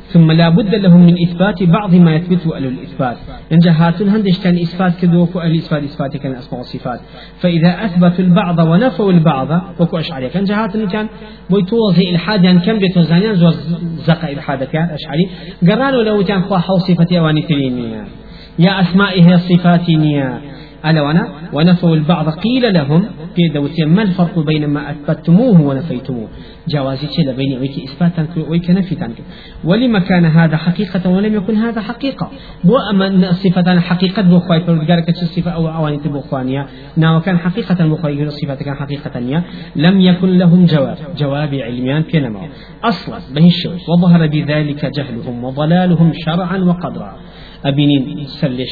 ثم 0.08 0.32
لا 0.32 0.50
بد 0.50 0.76
لهم 0.76 1.02
من 1.06 1.16
إثبات 1.24 1.64
بعض 1.64 1.96
ما 1.96 2.16
يثبته 2.16 2.56
أهل 2.56 2.66
الإثبات. 2.66 3.18
ينجهاتون 3.52 4.10
هندش 4.10 4.40
كان 4.40 4.56
إثبات 4.58 4.94
كذوك 5.02 5.38
أهل 5.38 5.52
الإثبات 5.52 5.84
إثبات 5.84 6.18
كان 6.18 6.36
أسماء 6.36 6.62
وصفات. 6.62 7.00
فإذا 7.42 7.86
أثبتوا 7.86 8.26
البعض 8.26 8.60
ونفوا 8.60 9.12
البعض 9.12 9.50
وكو 9.80 9.98
أشعري. 9.98 10.30
كان 10.30 10.44
جهاتون 10.44 10.88
كان 10.88 11.08
بيتوظي 11.50 12.10
إلحاد 12.12 12.44
يعني 12.44 12.60
كم 12.60 12.80
بيتوزانيان 12.80 13.36
زور 13.36 13.54
زق 14.08 14.26
إلحاد 14.26 14.64
كان 14.64 14.90
أشعري. 14.90 15.30
قرانوا 15.72 16.04
لو 16.04 16.24
كان 16.24 16.42
خواها 16.42 16.72
وصفتي 16.72 17.20
أواني 17.20 17.42
تريني. 17.42 17.86
يا 18.60 18.82
أسمائه 18.82 19.38
صفاتي 19.38 19.96
ألا 20.86 21.02
وأنا؟ 21.02 21.28
ونفوا 21.54 21.96
البعض. 21.96 22.30
قيل 22.30 22.74
لهم 22.74 23.06
في 23.36 23.42
دوتين 23.54 23.90
ما 23.90 24.02
الفرق 24.02 24.40
بين 24.40 24.68
ما 24.68 24.92
أثبتموه 24.92 25.62
ونفيتموه 25.62 26.28
جوازي 26.68 27.08
شيء 27.08 27.32
بين 27.32 27.60
ويك 27.60 27.72
إثباتا 27.84 28.28
ويك 28.50 28.70
نفيتا 28.70 29.14
ولما 29.64 30.00
كان 30.00 30.26
هذا 30.26 30.58
حقيقة 30.58 31.10
ولم 31.10 31.36
يكن 31.36 31.56
هذا 31.56 31.82
حقيقة؟ 31.82 32.32
بو 32.64 32.78
أما 32.78 33.32
صفة 33.32 33.80
حقيقة 33.80 34.22
بو 34.22 34.40
خواي 34.40 34.62
فرقارك 34.62 35.10
الصفة 35.10 35.52
أو 35.52 35.68
أواني 35.68 35.98
تبو 35.98 36.20
خوانيا 36.22 36.68
نا 36.98 37.18
وكان 37.18 37.38
حقيقة 37.38 37.88
بو 37.88 37.96
خواي 37.96 38.24
الصفة 38.24 38.56
كان 38.56 38.76
حقيقة 38.76 39.44
لم 39.76 40.02
يكن 40.02 40.38
لهم 40.38 40.66
جواب. 40.66 40.98
جواب 41.18 41.56
علميان 41.56 42.04
كنما 42.04 42.48
أصلا 42.84 43.20
به 43.36 43.48
الشوش 43.48 43.82
وظهر 43.90 44.28
بذلك 44.28 44.86
جهلهم 44.86 45.44
وضلالهم 45.44 46.12
شرعا 46.26 46.58
وقدرا. 46.58 47.18
أبينين 47.66 48.26
سل 48.28 48.66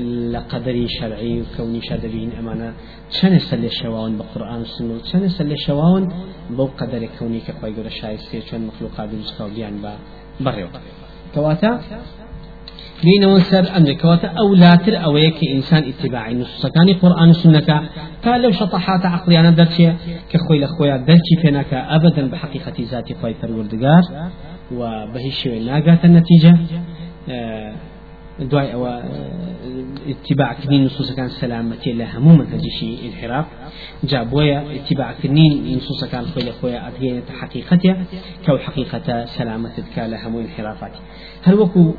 لقدري 0.00 0.88
شرعي 0.88 1.42
وكوني 1.42 1.80
شادبين 1.80 2.32
أمانة 2.38 2.72
شان 3.10 3.38
سل 3.38 3.64
الشواون 3.64 4.18
بقرآن 4.18 4.58
والسنة؟ 4.58 4.98
شان 5.12 5.28
سل 5.28 5.52
الشواون 5.52 6.08
بو 6.50 6.66
قدر 6.78 7.08
كوني 7.18 7.40
كخوي 7.40 7.74
قول 7.74 7.86
الشايستي 7.86 8.40
شان 8.40 8.66
مخلوقات 8.66 9.08
بجسكا 9.08 9.44
وبيان 9.44 9.82
با. 9.82 9.92
بريو. 10.40 10.68
كواتا؟ 11.34 11.80
بين 13.04 13.24
وسر 13.24 13.76
أمر 13.76 13.92
كواتا 13.92 14.28
أو 14.28 14.54
لا 14.54 14.74
تر 14.74 15.04
أويك 15.04 15.44
إنسان 15.44 15.82
اتباعي 15.84 16.34
نصوص 16.34 16.66
كان 16.66 16.94
قرآن 16.94 17.30
السنة 17.30 17.88
تا 18.22 18.30
لو 18.36 18.50
شطحات 18.50 19.06
عقلي 19.06 19.40
أنا 19.40 19.50
درتي 19.50 19.94
كخوي 20.30 20.60
لخويا 20.60 20.96
درتي 20.96 21.34
فينك 21.42 21.74
أبدا 21.74 22.30
بحقيقة 22.30 22.72
ذاتي 22.90 23.14
خوي 23.14 23.34
فروردقار 23.34 24.02
وبهي 24.72 25.58
ناقات 25.66 26.04
النتيجة. 26.04 26.58
آه 27.28 27.32
دواي 27.32 27.32
أو 27.32 27.72
اتباع 27.72 27.91
كنين 30.52 30.84
نصوص 30.84 31.12
كان 31.12 31.28
سلامتي 31.28 31.92
لها 31.92 32.18
مو 32.18 32.36
منهج 32.36 32.60
شيء 32.80 32.98
انحراف. 33.06 33.46
جابويا 34.04 34.64
اتباع 34.76 35.12
كنين 35.22 35.76
نصوص 35.76 36.04
كان 36.04 36.24
خويا 36.26 36.52
خويا 36.52 36.88
أدهية 36.88 37.22
حقيقتها 37.40 38.04
كو 38.46 38.58
حقيقة 38.58 39.24
سلامتك 39.24 39.98
لها 39.98 40.28
مو 40.28 40.40
انحرافات 40.40 40.92
هل 41.42 41.54
وكو 41.54 41.94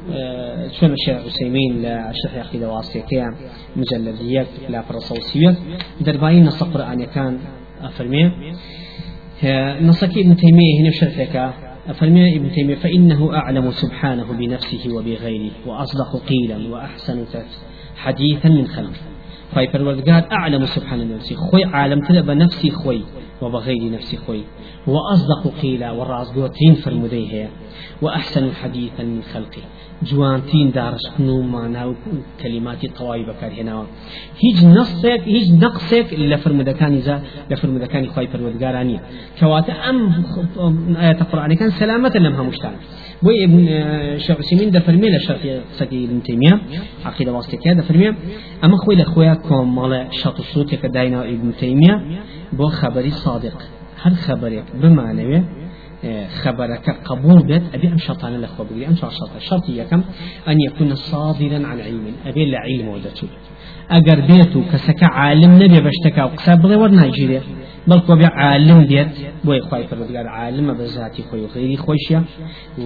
شون 0.79 0.91
الشيخ 0.93 1.17
عثيمين 1.25 1.81
لشرح 1.81 2.35
أخي 2.35 2.65
واسطة 2.65 3.35
مجلديات 3.75 4.47
لا 4.69 4.81
فرصوصية 4.81 5.55
درباين 6.01 6.45
نص 6.45 6.63
قرآن 6.63 7.05
كان 7.05 7.39
أفرمي 7.81 8.31
نصك 9.81 10.17
ابن 10.17 10.35
تيمية 10.35 10.81
هنا 10.81 10.91
شرحك 10.91 11.53
أفرمي 11.89 12.37
ابن 12.37 12.51
تيمية 12.51 12.75
فإنه 12.75 13.35
أعلم 13.35 13.71
سبحانه 13.71 14.33
بنفسه 14.33 14.93
وبغيره 14.93 15.51
وأصدق 15.65 16.21
قيلا 16.29 16.67
وأحسن 16.67 17.25
حديثا 17.95 18.49
من 18.49 18.67
خلقه. 18.67 19.01
خواهي 19.53 19.67
پروردگار 19.67 20.31
أعلم 20.31 20.65
سبحانه 20.65 21.15
نفسي 21.15 21.35
خوي 21.35 21.63
عالم 21.63 21.99
تلا 21.99 22.21
بنفسي 22.21 22.71
خوي. 22.71 23.01
وبغير 23.43 23.91
نفسي 23.91 24.17
خوي. 24.17 24.43
وأصدق 24.87 25.53
قيلا 25.61 25.91
والرازقوتين 25.91 26.73
فرمديه 26.73 27.49
وأحسن 28.01 28.51
حديثا 28.51 29.03
من 29.03 29.21
خلقه 29.33 29.61
جوانتين 30.03 30.71
دارشتن 30.71 31.29
ومعنى 31.29 31.95
كلمات 32.41 32.83
الطوائب 32.83 33.25
بكار 33.29 33.51
هنا 33.61 33.85
هيج 34.43 34.65
نقصك 34.65 35.21
هيج 35.25 35.51
نقصك 35.63 36.07
لفرمدكان 36.13 36.93
إذا 36.93 37.23
لفرمدكان 37.51 38.07
خواهي 38.07 38.27
پروردگارانية 38.27 38.99
كواتا 39.39 39.73
أم 39.89 40.95
آية 40.97 41.21
القرآن 41.21 41.53
كان 41.53 41.69
سلامة 41.71 42.11
لمها 42.15 42.43
مشتان 42.43 42.71
وابن 43.23 43.65
شيخ 44.17 44.37
عثيمين 44.37 44.71
ده 44.71 44.79
فرمي 44.79 45.07
لشرح 45.17 45.41
سدي 45.71 46.05
ابن 46.05 46.23
تيمية 46.23 46.61
عقيدة 47.05 47.31
واسطة 47.33 47.73
ده 47.73 47.81
فرمي 47.81 48.07
أما 48.63 48.77
خوي 48.77 48.95
لأخويا 48.95 49.33
كوم 49.33 49.75
مال 49.75 50.07
شط 50.11 50.39
الصوت 50.39 50.75
كداينا 50.75 51.23
ابن 51.23 51.51
تيمية 51.59 52.01
بو 52.57 52.67
خبري 52.67 53.11
صادق. 53.11 53.57
هر 54.01 54.13
خبرك 54.13 54.63
بمعنى 54.81 55.43
خبرك 56.43 56.97
قبول 57.05 57.43
بيت 57.47 57.63
أبي 57.73 57.87
أم 57.87 57.97
شرطان 57.97 58.35
الأخوة 58.35 58.65
بقولي 58.65 58.87
أم 58.87 58.95
شرط 58.95 59.11
الشرط 59.35 59.69
يكم 59.69 60.01
أن 60.47 60.57
يكون 60.67 60.95
صادرا 60.95 61.67
عن 61.67 61.81
علم. 61.81 62.05
أبي 62.25 62.43
العلم 62.43 62.87
ودته 62.87 63.27
أجر 63.91 64.19
بيتو 64.19 64.61
كسك 64.71 65.03
عالم 65.03 65.51
نبي 65.63 65.81
بشتكى 65.81 66.21
وقساب 66.21 66.61
بغي 66.61 66.75
ورنا 66.75 67.05
يجري 67.05 67.41
بل 67.87 67.99
بێ 68.19 68.29
عالم 68.43 68.79
دێت 68.91 69.09
بۆی 69.45 69.61
خی 69.69 69.83
پەرودگار 69.89 70.27
عالمە 70.37 70.73
بە 70.79 70.85
ذاتی 70.95 71.23
خۆی 71.27 71.41
و 71.45 71.47
غیری 71.55 71.77
خۆشیە 71.85 72.19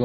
و 0.00 0.04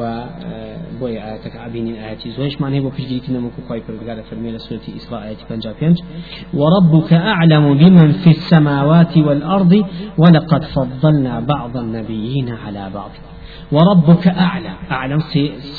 ئاەتەکە 1.24 1.58
ئابینین 1.62 1.96
ئاەتی 2.02 2.28
زۆشمان 2.38 2.70
هەیە 2.74 2.82
بۆ 2.84 2.90
پشگیری 2.96 3.30
نەمەکو 3.36 3.60
خی 3.68 3.80
پەرودگارە 3.86 4.22
فەرمی 4.28 4.50
لە 4.56 4.60
سوەتی 4.66 4.90
ئیسرا 4.96 5.18
ئاەتی 5.24 5.44
پنج. 5.50 5.64
پێنج 5.80 5.96
وربك 6.60 7.12
أعلم 7.12 7.64
بمن 7.80 8.10
في 8.22 8.30
السماوات 8.36 9.16
والأرض 9.16 9.72
ولقد 10.18 10.62
فضلنا 10.74 11.34
بعض 11.40 11.76
النبيين 11.76 12.48
على 12.64 12.84
بعض. 12.96 13.12
وربك 13.72 14.24
أعلم 14.28 14.76
أعلم 14.90 15.20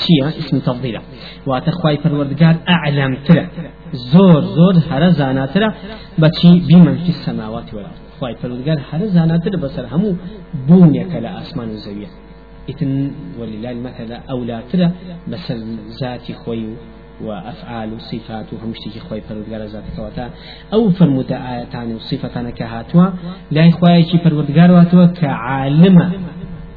شيء 0.04 0.28
اسم 0.28 0.60
تفضيله 0.60 1.02
واتخواي 1.48 1.98
فروردقار 1.98 2.56
أعلم 2.76 3.12
ترى 3.26 3.46
زور 3.94 4.42
زور 4.58 4.76
هرزانا 4.92 5.46
ترى 5.54 5.70
بتشي 6.22 6.52
بمن 6.68 6.96
في 7.04 7.10
السماوات 7.10 7.74
والأرض. 7.74 8.05
خواهی 8.20 8.36
پروردگار 8.36 8.78
هر 8.92 9.06
زاناتر 9.06 9.50
بسر 9.50 9.86
همو 9.86 10.16
بونيك 10.68 11.16
لا 11.16 11.42
أسمان 11.42 11.70
الزوية 11.70 12.08
إتن 12.70 13.12
ولله 13.40 13.72
المثل 13.72 14.12
أولاتر 14.30 14.90
بسر 15.32 15.58
ذاتي 16.02 16.34
خوي 16.34 16.66
وأفعال 17.22 17.94
وصفات 17.94 18.54
وهمشتي 18.54 19.00
خوي 19.00 19.22
پروردگار 19.22 19.66
ذات 19.66 19.84
كواتا 19.96 20.30
أو 20.74 20.90
فرموت 20.90 21.32
آياتان 21.32 21.96
وصفتان 21.96 22.50
كهاتوا 22.50 23.06
لا 23.52 23.72
خوي 23.72 24.04
پروردگار 24.04 24.72
واتوا 24.72 25.06
كعالم 25.06 26.12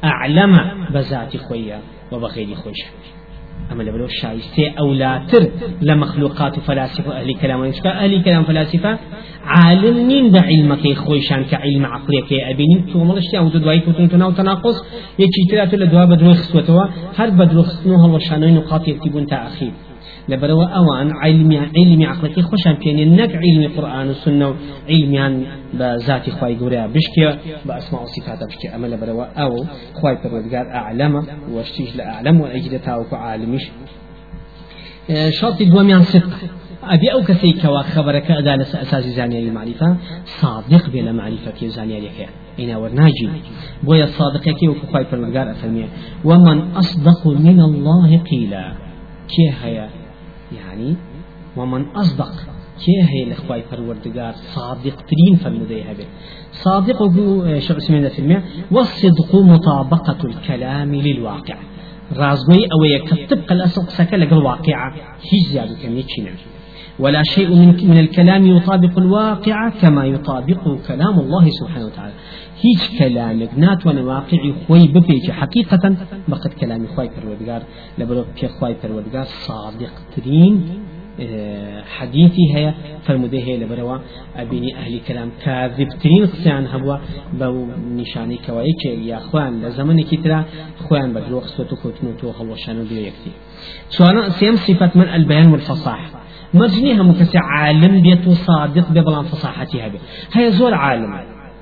أعلم 0.03 0.55
بذات 0.93 1.37
خويا 1.37 1.79
وبغير 2.11 2.55
خوش. 2.55 2.79
أما 3.71 3.83
لبلو 3.83 4.07
شايستي 4.07 4.79
أولاتر 4.79 5.47
لمخلوقات 5.81 6.59
فلاسفة 6.59 7.11
أهل 7.19 7.35
كلام. 7.41 7.71
أهل 7.85 8.23
كلام 8.23 8.43
فلاسفة 8.43 8.99
عالم 9.45 9.97
نين 10.07 10.31
دا 10.31 10.41
علمك 10.41 10.93
خويشان 10.97 11.43
كعلم 11.43 11.85
عقلك 11.85 12.33
أبيني 12.33 12.93
تو 12.93 13.03
ملشتي 13.03 13.37
أو 13.37 13.49
تدواي 13.49 13.79
كنتم 13.79 14.07
تناو 14.07 14.31
تناقص. 14.31 14.77
يجي 15.19 15.41
تلاتو 15.49 15.77
لدوا 15.77 16.05
بدرو 16.05 16.33
خسوتوا 16.33 16.83
هر 17.17 17.29
بدرو 17.29 17.63
خسنوها 17.63 18.07
وشانوين 18.07 18.55
نقاط 18.55 18.87
يكتبون 18.87 19.25
تأخير. 19.25 19.71
لبروا 20.29 20.65
أوان 20.65 21.11
علمي 21.11 21.57
علمي 21.57 22.05
عقلك 22.05 22.39
خوشان 22.39 22.73
بيني 22.73 23.05
نك 23.05 23.35
علمي 23.35 23.67
قرآن 23.67 24.07
والسنة 24.07 24.55
علميان 24.89 25.45
بذات 25.73 26.29
خواي 26.29 26.55
قوريا 26.55 26.87
بشكي 26.87 27.37
بأسماء 27.65 28.03
وصفات 28.03 28.43
بشكي 28.47 28.75
أما 28.75 28.87
لبروا 28.87 29.25
أو 29.25 29.65
خواي 29.93 30.17
پروردگار 30.17 30.75
أعلم 30.75 31.25
واشتيج 31.51 31.97
لأعلم 31.97 32.41
وأجدتا 32.41 32.95
وكو 32.95 33.15
عالمش 33.15 33.69
شرط 35.29 35.63
دواميان 35.63 36.01
صدق. 36.01 36.29
أبي 36.83 37.13
أو 37.13 37.21
كسي 37.21 37.51
كوا 37.51 37.81
خبرك 37.81 38.31
أساس 38.31 39.03
زانية 39.03 39.39
المعرفة 39.39 39.97
صادق 40.25 40.89
بلا 40.89 41.11
معرفة 41.11 41.51
كي 41.51 41.69
زانية 41.69 41.99
لك 41.99 42.29
إنا 42.59 42.77
ورناجي 42.77 43.29
بويا 43.83 44.03
الصادق 44.03 44.41
كي 44.41 44.67
وكفاي 44.67 45.05
فرمجار 45.05 45.51
أفهمي 45.51 45.85
ومن 46.25 46.61
أصدق 46.61 47.27
من 47.27 47.59
الله 47.59 48.17
قيلا 48.17 48.73
كي 49.27 49.53
هيا 49.61 49.89
يعني 50.57 50.95
ومن 51.57 51.85
أصدق 51.85 52.31
كي 52.85 53.01
هي 53.01 53.23
الإخوة 53.23 53.61
فروردگار 53.61 54.33
صادق 54.33 54.95
ترين 55.09 55.35
فرمودي 55.43 55.81
هبه 55.81 56.05
صادق 56.51 57.01
هو 57.01 57.59
شو 57.59 57.77
اسمه 57.77 58.09
في 58.09 58.41
والصدق 58.71 59.35
مطابقة 59.35 60.17
الكلام 60.23 60.95
للواقع. 60.95 61.57
رازقي 62.17 62.59
أو 62.73 62.83
يكتب 62.83 63.51
الأصل 63.51 63.87
سكا 63.87 64.15
لقى 64.15 64.35
الواقع 64.35 64.93
هي 65.21 65.39
زيادة 65.51 65.75
كم 65.83 65.97
ولا 66.99 67.23
شيء 67.23 67.55
من, 67.55 67.67
من 67.89 67.97
الكلام 67.97 68.47
يطابق 68.47 68.97
الواقع 68.97 69.69
كما 69.69 70.05
يطابق 70.05 70.77
كلام 70.87 71.19
الله 71.19 71.49
سبحانه 71.49 71.85
وتعالى. 71.85 72.13
هيج 72.61 72.99
كلامك 72.99 73.49
نات 73.57 73.87
وأنا 73.87 74.01
واقعي 74.01 74.53
خوي 74.67 74.87
ببيج 74.87 75.31
حقيقة 75.31 75.95
بقد 76.27 76.53
كلامي 76.61 76.87
خوي 76.87 77.09
فرودقار 77.09 77.61
لبرو 77.97 78.25
في 78.35 78.47
خوي 78.47 78.75
فرودقار 78.75 79.23
صادق 79.23 79.91
ترين 80.15 80.79
آه، 81.21 81.81
حديثي 81.81 82.55
هي 82.55 82.73
فرموده 83.03 83.37
هي 83.37 83.57
لبروا 83.57 83.97
أبيني 84.35 84.77
أهل 84.77 84.99
كلام 85.07 85.31
كاذب 85.43 85.89
ترين 85.89 86.25
قسان 86.25 86.67
هبوا 86.67 86.97
بو 87.33 87.67
نشاني 87.91 88.37
كوايك 88.47 88.85
يا 88.85 89.17
أخوان 89.17 89.61
لزمن 89.61 90.03
كترا 90.03 90.45
أخوان 90.79 91.13
بدلو 91.13 91.39
خصوتو 91.41 91.75
كوتنو 91.75 92.11
تو 92.11 92.31
خلوشانو 92.31 92.83
بيو 92.83 93.01
يكتي 93.01 93.31
سوانا 93.89 94.29
سيم 94.29 94.55
صفة 94.55 94.91
من 94.95 95.09
البيان 95.09 95.51
والفصاحة 95.51 96.09
مجني 96.53 97.01
هم 97.01 97.11
كسي 97.11 97.37
عالم 97.37 98.01
بيت 98.01 98.29
صادق 98.29 98.89
ببلان 98.89 99.23
فصاحتي 99.23 99.91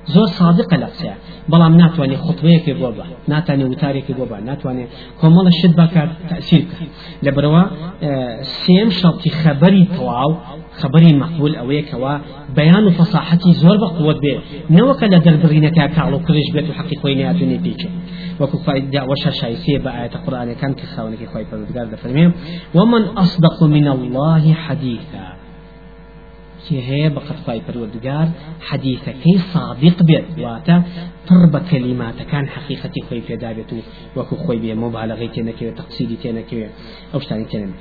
هبه 0.08 0.20
هي 0.20 0.26
زور 0.26 0.26
عالم 0.26 0.26
زور 0.26 0.26
صادق 0.26 0.74
لقسا 0.74 1.14
بلام 1.48 1.76
ناتواني 1.76 2.16
خطبيك 2.16 2.70
بوبا 2.70 3.04
ناتواني 3.28 3.64
وتاريك 3.64 4.12
بوبا 4.12 4.40
ناتواني 4.40 4.86
كمال 5.22 5.46
الشد 5.46 5.76
باكار 5.76 6.08
تأثير 6.30 6.64
لبروا 7.22 7.64
آه 8.02 8.42
سيم 8.42 8.90
شرطي 8.90 9.30
خبري 9.30 9.84
تواو 9.96 10.36
خبري 10.78 11.12
مقبول 11.12 11.56
أوي 11.56 11.82
كوا 11.82 12.18
بيان 12.56 12.90
فصاحتي 12.90 13.52
زور 13.52 13.76
بقوة 13.76 14.20
بي 14.20 14.40
نوكا 14.70 15.06
لدربرينك 15.06 15.94
كعلو 15.94 16.18
كريش 16.18 16.52
بيت 16.52 16.70
وحقي 16.70 16.96
خويني 16.96 17.30
أتوني 17.30 17.58
بيجي 17.58 17.88
وكو 18.40 18.58
فايدة 18.58 19.04
وشا 19.04 19.30
شايسية 19.30 19.78
بآية 19.78 20.10
القرآن 20.14 20.52
كان 20.52 20.74
كخاونك 20.74 21.28
خوي 21.32 21.44
فردقار 21.44 21.86
دفرميم 21.86 22.32
ومن 22.74 23.02
أصدق 23.02 23.64
من 23.64 23.88
الله 23.88 24.54
حديثا. 24.54 25.37
هي 26.72 27.08
بقد 27.08 27.36
خواي 27.46 27.60
پروردگار 27.60 28.28
حديثك 28.60 29.16
صادق 29.54 30.02
بيت. 30.02 30.24
واتا 30.38 30.82
تربى 31.26 31.60
كلمات 31.70 32.22
كان 32.22 32.48
حقيقة 32.48 32.90
خوي 33.08 33.20
في 33.20 33.36
دابته 33.36 33.82
وكو 34.16 34.36
خوي 34.36 34.56
بي 34.58 34.74
مبالغة 34.74 35.26
تنكي 35.26 35.68
وتقصيدي 35.68 36.16
تنكي 36.16 36.66
أو 37.14 37.20
شتاني 37.20 37.44
تنمي 37.44 37.72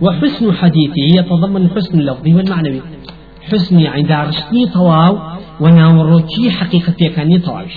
وحسن 0.00 0.52
حديثه 0.52 1.02
يتضمن 1.16 1.62
الحسن 1.62 2.00
اللفظي 2.00 2.34
والمعنوي. 2.34 2.80
حسن 3.52 3.78
يعني 3.80 4.02
دارشتني 4.02 4.66
طواو 4.74 5.18
وناوروكي 5.60 6.50
حقيقة 6.50 6.92
كان 7.16 7.38
طواوش 7.38 7.74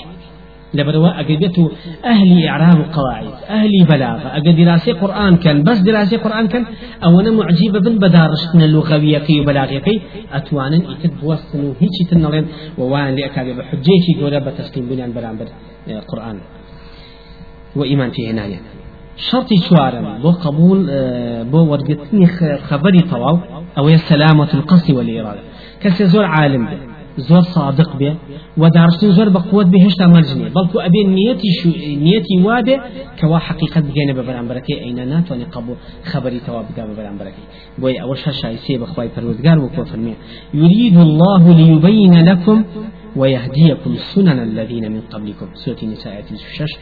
لبروا 0.73 1.19
أجدته 1.19 1.71
أهل 2.05 2.45
إعراب 2.45 2.85
قواعد 2.93 3.33
أهل 3.49 3.85
بلاغة. 3.89 4.37
أجد 4.37 4.55
دراسة 4.55 4.93
قرآن 4.93 5.35
كان 5.35 5.63
بس 5.63 5.79
دراسة 5.79 6.17
قرآن 6.17 6.47
كان 6.47 6.65
أو 7.03 7.19
أنا 7.19 7.31
معجبة 7.31 7.79
بن 7.79 7.97
بدارشتنا 7.97 8.65
اللغوية 8.65 9.19
كي 9.19 9.39
وبلاغية 9.39 9.79
كي. 9.79 10.01
أتوانا 10.33 10.77
إكد 10.77 11.11
بوستنو 11.21 11.73
هيك 11.79 12.09
تنلين 12.09 12.45
ووان 12.77 13.15
لأكاد 13.15 13.57
بحجيتي 13.57 14.11
قولة 14.21 14.39
بتسليم 14.39 14.85
بنيان 14.89 15.13
برامبر 15.13 15.45
آه، 15.89 15.99
قرآن. 15.99 16.39
وإيمان 17.75 18.11
فيه 18.11 18.31
هنايا 18.31 18.59
شرطي 19.17 19.55
شوارم 19.57 20.21
بو 20.21 20.31
قبول 20.31 20.87
آه، 20.89 21.43
بو 21.43 21.71
ورقتني 21.71 22.27
خبري 22.57 22.99
طواو 22.99 23.39
أو 23.77 23.97
سلامة 23.97 24.53
القصد 24.53 24.91
والإرادة 24.91 25.39
كسي 25.81 26.05
زور 26.05 26.25
عالم 26.25 26.65
به 26.65 26.77
زور 27.17 27.41
صادق 27.41 27.97
به 27.97 28.15
ودارستن 28.57 29.11
زور 29.11 29.29
بقوة 29.29 29.63
به 29.63 29.85
هشتا 29.85 30.07
مرجني 30.07 30.49
بلكو 30.49 30.79
أبي 30.79 31.03
نيتي 31.03 31.47
شو 31.63 31.69
نيتي 32.05 32.37
وابه 32.43 32.77
كوا 33.21 33.37
حقيقة 33.37 33.81
بجانب 33.81 34.19
ببران 34.19 34.47
بركي 34.47 34.79
أين 34.79 35.07
ناتواني 35.09 35.43
قبو 35.43 35.73
خبري 36.05 36.39
تواب 36.39 36.65
بقى 36.77 36.87
ببران 36.87 37.17
بركي 37.17 37.43
بوي 37.77 38.01
أول 38.01 38.17
شاشا 38.17 38.47
يسيب 38.47 38.83
أخواي 38.83 39.09
پروردگار 39.15 39.57
وكو 39.59 39.83
فرمي 39.85 40.13
يريد 40.53 40.97
الله 40.97 41.57
ليبين 41.57 42.13
لكم 42.29 42.63
ويهديكم 43.15 43.95
سنن 43.95 44.39
الذين 44.43 44.91
من 44.91 45.01
قبلكم 45.01 45.47
سورة 45.53 45.77
النساء 45.83 46.23
الشش 46.31 46.73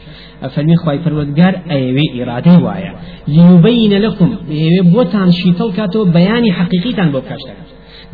فرمي 0.50 0.76
خواي 0.76 0.98
فرودگار 0.98 1.54
أيوي 1.70 2.22
إرادة 2.22 2.58
وايا 2.58 2.92
ليبين 3.28 3.92
لكم 4.02 4.36
بوتان 4.92 5.30
شيطل 5.30 5.72
كاتو 5.72 6.04
بياني 6.04 6.52
حقيقي 6.52 6.92
تان 6.92 7.12
بوكاشتك 7.12 7.56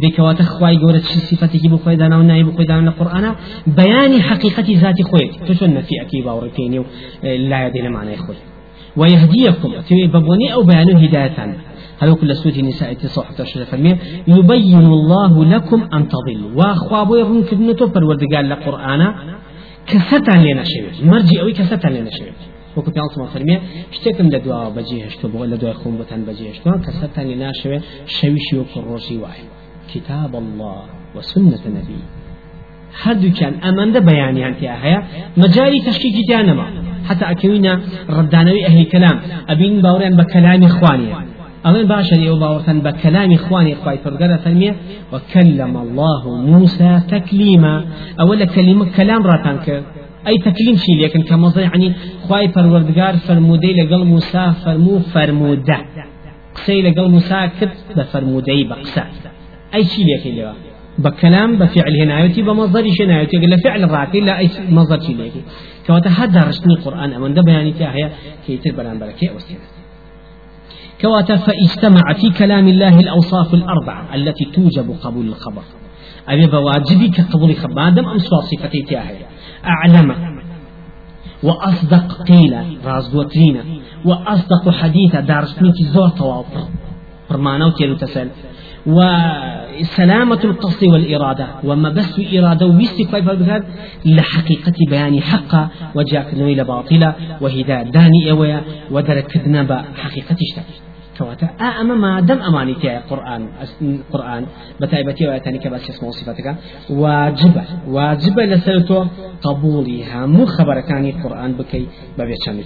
بكوات 0.00 0.42
خواي 0.42 0.76
جورة 0.76 0.98
شي 0.98 1.20
صفتي 1.20 1.68
بو 1.68 1.76
خوي 1.76 1.96
دانا 1.96 2.16
وناي 2.16 2.42
بو 2.42 2.52
خوي 2.52 2.64
دانا 2.64 2.90
القرآن 2.90 3.34
بيان 3.66 4.22
حقيقة 4.22 4.68
ذات 4.80 5.02
خوي. 5.02 5.30
تشون 5.48 5.80
في 5.80 5.94
أكيبا 6.02 6.32
وركيني 6.32 6.84
لا 7.22 7.66
يدين 7.66 7.92
معنى 7.92 8.16
خوي. 8.16 8.36
ويهديكم 8.96 9.70
تبي 9.88 10.06
ببوني 10.06 10.52
أو 10.54 10.62
بيان 10.62 10.96
هداية 10.96 11.56
هذا 12.02 12.14
كل 12.14 12.36
سورة 12.36 12.54
النساء 12.54 12.92
تصح 12.92 13.32
تشرف 13.38 13.70
فرمي 13.70 13.96
يبين 14.28 14.86
الله 14.86 15.44
لكم 15.44 15.80
أن 15.94 16.08
تضلوا. 16.08 16.50
وأخوابو 16.54 17.16
يرون 17.16 17.44
كدنتو 17.44 17.86
قال 17.86 18.52
القرآن 18.52 19.14
كستا 19.86 20.36
لنا 20.44 20.64
شيء 20.64 21.06
مرجي 21.10 21.40
أوي 21.40 21.52
كستا 21.52 21.88
لنا 21.88 22.10
شيء 22.10 22.32
وەکو 22.76 22.90
پیانسمان 22.96 23.28
فەرمێ 23.34 23.56
شتێکم 23.96 24.28
لە 24.34 24.38
دوا 24.44 24.60
بەجێ 24.76 24.98
هێشتۆ 25.04 25.26
بۆ 25.32 25.40
لە 25.52 25.56
دوای 25.60 25.76
خۆم 25.80 25.94
بتان 26.00 26.20
بەجێ 26.28 26.44
هێشتوە 26.50 26.74
کە 26.84 26.90
سەرتانی 26.98 27.36
ناشوێ 27.42 27.78
شەویشی 28.16 28.54
وەکو 28.60 28.78
ڕۆژی 28.88 29.18
وایە 29.22 29.46
كتاب 29.94 30.36
الله 30.36 30.82
وسنة 31.14 31.62
نبي. 31.66 32.00
هردو 33.02 33.30
كان 33.38 33.54
أمان 33.68 33.92
ده 33.92 34.00
بياني 34.00 34.48
أنت 34.48 34.62
هيا 34.64 35.02
مجالي 35.36 35.80
تشكيك 35.80 36.14
جانما 36.30 36.66
حتى 37.08 37.24
أكوينا 37.30 37.80
ردانوي 38.10 38.66
أهل 38.66 38.84
كلام. 38.84 39.20
أبين 39.48 39.82
باوريان 39.82 40.16
بكلام 40.16 40.62
إخواني. 40.64 41.08
أظن 41.64 41.86
باشا 41.86 42.14
يو 42.14 42.36
باورتان 42.38 42.80
بكلام 42.80 43.32
إخواني 43.32 43.72
إخواني 43.72 43.98
فرقادة 43.98 44.36
فرمية 44.36 44.74
وكلم 45.12 45.76
الله 45.76 46.22
موسى 46.46 47.00
تكليما. 47.08 47.84
أولا 48.20 48.44
كلمة 48.44 48.86
كلام 48.96 49.22
راتان 49.22 49.82
أي 50.26 50.38
تكليم 50.38 50.76
شيء 50.76 51.04
لكن 51.04 51.22
كما 51.22 51.52
يعني 51.56 51.92
خواي 52.28 52.48
فروردگار 52.48 53.16
فرمودي 53.16 53.72
لقل 53.72 54.04
موسى 54.04 54.52
فرمو 54.64 54.98
فرمودة. 54.98 55.78
قسي 56.54 56.82
لقل 56.82 57.10
موسى 57.10 57.48
كت 57.60 57.76
بفرمودي 57.96 58.64
بقسا 58.64 59.04
أي 59.74 59.84
شيء 59.84 60.04
لك 60.18 60.26
اللي 60.26 60.54
بكلام 60.98 61.58
بفعل 61.58 61.92
هنا 62.02 62.20
يأتي 62.20 62.42
بمصدر 62.42 62.82
شيء 62.88 63.10
يأتي 63.10 63.36
قال 63.36 63.62
فعل 63.64 63.90
راكي 63.90 64.20
لا 64.20 64.38
أي 64.38 64.50
مصدر 64.68 65.00
شيء 65.00 65.16
لك 65.16 65.32
كواتا 65.86 66.10
هذا 66.10 66.44
رشني 66.48 66.72
القرآن 66.78 67.12
أمن 67.12 67.34
ده 67.34 67.42
بياني 67.42 67.72
تاهي 67.72 68.10
كي 68.46 68.56
تربلان 68.56 68.98
بركي 68.98 69.30
أوسينا 69.30 69.60
كواتا 71.00 71.36
فاجتمع 71.36 72.12
في 72.12 72.30
كلام 72.30 72.68
الله 72.68 72.98
الأوصاف 73.00 73.54
الأربعة 73.54 74.14
التي 74.14 74.44
توجب 74.44 74.96
قبول 75.02 75.26
الخبر. 75.28 75.62
أبي 76.28 76.46
بواجبي 76.46 77.08
كقبول 77.08 77.56
خبر 77.56 77.74
ما 77.74 77.90
دام 77.90 78.06
أمس 78.08 78.22
صفتي 78.22 78.82
تاهي 78.82 79.16
أعلم 79.64 80.14
وأصدق 81.42 82.22
قيل 82.22 82.78
رازدوترين 82.84 83.60
وأصدق 84.04 84.70
حديث 84.70 85.16
دارسني 85.16 85.72
في 85.72 85.84
زور 85.84 86.08
تواطر 86.08 86.68
فرمانا 87.28 87.66
وتيلو 87.66 87.96
تسأل. 87.96 88.28
وسلامة 88.86 90.40
القصد 90.44 90.84
والإرادة. 90.84 91.46
وما 91.64 91.90
بس 91.90 92.20
إرادة 92.34 92.66
ويستي 92.66 93.04
كيف 93.04 93.24
بهذا 93.24 93.64
لحقيقة 94.04 94.72
بيان 94.90 95.20
حقا 95.20 95.68
وجاك 95.94 96.34
نويل 96.34 96.64
باطلة 96.64 97.14
وهداية 97.40 97.82
داني 97.82 98.30
أويا 98.30 98.62
ودرك 98.90 99.26
كذنب 99.26 99.72
حقيقة 99.96 100.36
اشتاك 100.42 100.64
كواتا 101.18 101.46
أما 101.80 101.94
ما 101.94 102.20
دم 102.20 102.42
أماني 102.42 102.74
تاع 102.74 102.98
قرآن 103.10 103.48
قرآن 104.12 104.46
بتايبتي 104.80 105.28
ويتاني 105.28 105.58
كباس 105.58 105.90
اسمه 105.90 106.10
صفاتك. 106.10 106.56
واجبة 106.90 107.64
واجبة 107.88 108.44
لسلتو 108.44 109.04
قبولها 109.42 110.26
مو 110.26 110.46
خبر 110.46 110.80
كان 110.80 111.06
القرآن 111.06 111.52
بكي 111.52 111.86
ببيتشان 112.18 112.62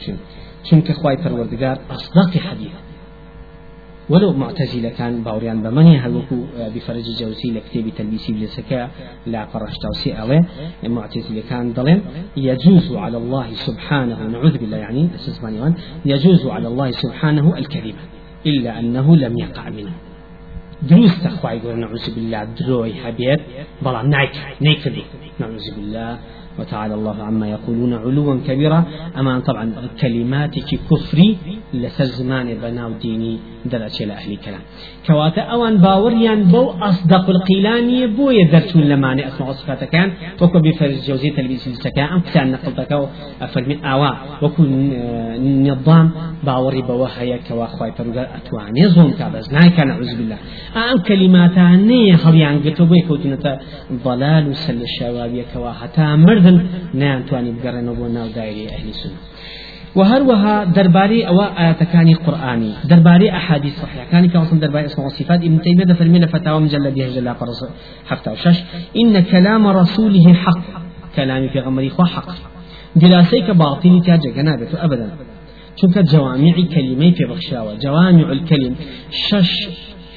چونك 0.65 0.93
خواي 0.93 1.17
پروردگار 1.17 1.79
أصدق 1.91 2.39
حديث 2.39 2.88
ولو 4.11 4.33
معتزلة 4.33 4.89
كان 4.89 5.23
باوريان 5.23 5.63
بمني 5.63 5.99
هلوكو 5.99 6.37
بفرج 6.75 7.05
جوزي 7.21 7.51
لكتاب 7.51 7.89
تلبيسي 7.99 8.33
بلسكا 8.33 8.91
لا 9.27 9.47
فرش 9.47 9.73
توسي 9.83 10.13
أوي 10.13 10.41
معتزلة 10.85 11.43
كان 11.51 11.73
ضلين 11.73 12.03
يجوز 12.37 12.93
على 12.93 13.17
الله 13.17 13.55
سبحانه 13.55 14.23
نعوذ 14.23 14.59
بالله 14.59 14.77
يعني 14.77 15.09
يجوز 16.05 16.47
على 16.47 16.69
الله 16.69 16.91
سبحانه 16.91 17.59
الكذب 17.59 17.95
إلا 18.47 18.79
أنه 18.79 19.17
لم 19.17 19.39
يقع 19.39 19.69
منه. 19.69 19.93
دروست 20.83 21.27
أخوي 21.27 21.75
نعوذ 21.75 22.15
بالله 22.15 22.45
دروي 22.45 22.95
حبيت 22.95 23.41
بلا 23.83 24.03
نايك 24.03 24.33
نيكدي 24.63 25.05
نعوذ 25.41 25.75
بالله. 25.77 26.19
وتعالى 26.59 26.95
الله 26.95 27.23
عما 27.23 27.49
يقولون 27.49 27.95
علوا 27.95 28.41
كبيرا. 28.47 28.85
أما 29.19 29.41
طبعا 29.41 29.73
كلماتك 30.01 30.81
كفري 30.91 31.37
لسر 31.75 32.05
زمان 32.05 32.55
بناو 32.63 32.91
ديني 33.03 33.39
درجة 33.65 34.05
لأهل 34.05 34.37
كلام 34.37 34.61
كواتا 35.07 35.41
أوان 35.41 35.77
باوريان 35.77 36.43
بو 36.45 36.71
أصدق 36.71 37.31
القيلاني 37.31 38.07
بو 38.07 38.31
يدرسون 38.31 38.83
لماني 38.83 39.29
أسمع 39.29 39.53
صفاتا 39.53 39.85
كان 39.85 40.13
وكو 40.41 40.59
بفرز 40.59 41.09
جوزي 41.09 41.31
تلبيس 41.31 41.69
السكان 41.69 42.09
أم 42.15 42.21
كتان 42.21 42.53
نقلتك 42.53 43.09
أفرمي 43.43 43.77
آوا 43.85 44.11
وكو 44.43 44.63
نظام 45.69 46.11
باوري 46.47 46.83
بوهايا 46.83 47.39
كوا 47.49 47.67
خواي 47.67 47.93
فرقا 47.93 48.27
أتواني 48.37 48.89
زوم 48.89 49.11
كابز 49.19 49.53
ناي 49.53 49.71
كان 49.71 49.91
أعوذ 49.91 50.17
بالله. 50.17 50.39
أم 50.77 50.99
كلماتا 51.09 51.69
نية 51.89 52.15
هليان 52.25 52.59
قلتو 52.65 52.85
بو 52.85 52.95
يكوتنتا. 52.95 53.59
ضلال 54.05 54.57
سل 54.57 54.81
الشوابية 54.83 55.45
كوا 55.55 55.71
حتى 55.81 56.07
مردن 56.25 56.48
نيان 56.95 57.27
تواني 57.27 57.53
بقرنو 57.53 57.95
بو 57.95 58.09
ناو 58.09 58.27
دايري 58.37 58.69
أهل 58.69 58.95
سنة 58.95 59.19
وهروها 59.95 60.65
درباري 60.65 61.27
أو 61.29 61.41
آياتكاني 61.43 62.15
قرآني 62.15 62.73
درباري 62.85 63.31
أحاديث 63.31 63.81
صحيحة. 63.83 64.11
كان 64.11 64.29
كوصل 64.29 64.61
درباري 64.61 64.87
اسمه 64.87 65.07
وصفات 65.07 65.41
ابن 65.45 65.61
تيمية 65.61 65.95
فرمينا 65.95 66.27
فتاوى 66.27 66.61
مجلد 66.61 66.95
جل 66.95 67.35
حتى 68.09 68.31
وشش 68.31 68.59
إن 68.97 69.21
كلام 69.21 69.67
رسوله 69.67 70.35
حق 70.35 70.65
كلام 71.17 71.49
في 71.49 71.61
غمري 71.61 71.91
خو 71.91 72.05
حق. 72.05 72.29
دراسيك 72.97 73.51
باطني 73.51 74.01
تاجا 74.01 74.31
جنابته 74.37 74.85
أبدا. 74.85 75.09
چونك 75.79 75.99
جوامع 75.99 76.55
كلمة 76.75 77.11
في 77.11 77.25
بخشاوة 77.25 77.75
جوامع 77.75 78.33
الكلم 78.33 78.75
شش 79.11 79.69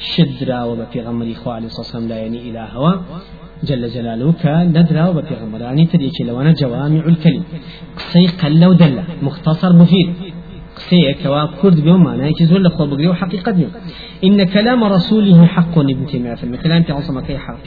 شدرا 0.02 0.64
وبفي 0.64 1.02
غمري 1.02 1.36
خو 1.36 1.50
عليه 1.52 1.66
الصلاة 1.66 1.86
والسلام 1.86 2.08
لا 2.08 2.18
يعني 2.18 2.50
إلى 2.50 2.68
هوا 2.74 2.94
جل 3.64 3.90
جلاله 3.90 4.32
كندرا 4.32 5.08
وبفي 5.08 5.34
غمراني 5.36 5.86
تريك 5.86 6.22
لوانا 6.22 6.52
جوامع 6.52 7.06
الكلم 7.06 7.44
قصي 7.98 8.28
قل 8.28 8.66
ودل 8.66 9.04
مختصر 9.22 9.74
مفيد 9.74 10.10
قصي 10.76 11.14
كوا 11.14 11.46
كرد 11.62 11.80
بيوم 11.82 12.04
معناه 12.04 12.32
كزول 12.40 12.64
لخو 12.64 12.86
بقري 12.86 13.08
وحقيقة 13.08 13.52
بيوم 13.52 13.72
إن 14.24 14.44
كلام 14.44 14.84
رسوله 14.84 15.46
حق 15.46 15.80
ابن 15.80 16.06
تيمية 16.06 16.36
في 16.36 16.58
كلام 16.58 16.84
في 16.84 16.92
عصمة 16.94 17.22
كي 17.22 17.38
حق 17.38 17.64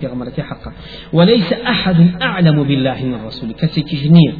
في 0.00 0.06
غمرة 0.06 0.32
حق 0.38 0.64
وليس 1.12 1.52
أحد 1.52 1.98
أعلم 2.22 2.64
بالله 2.64 3.04
من 3.04 3.14
الرسول 3.14 3.52
كسيكجنية 3.52 4.32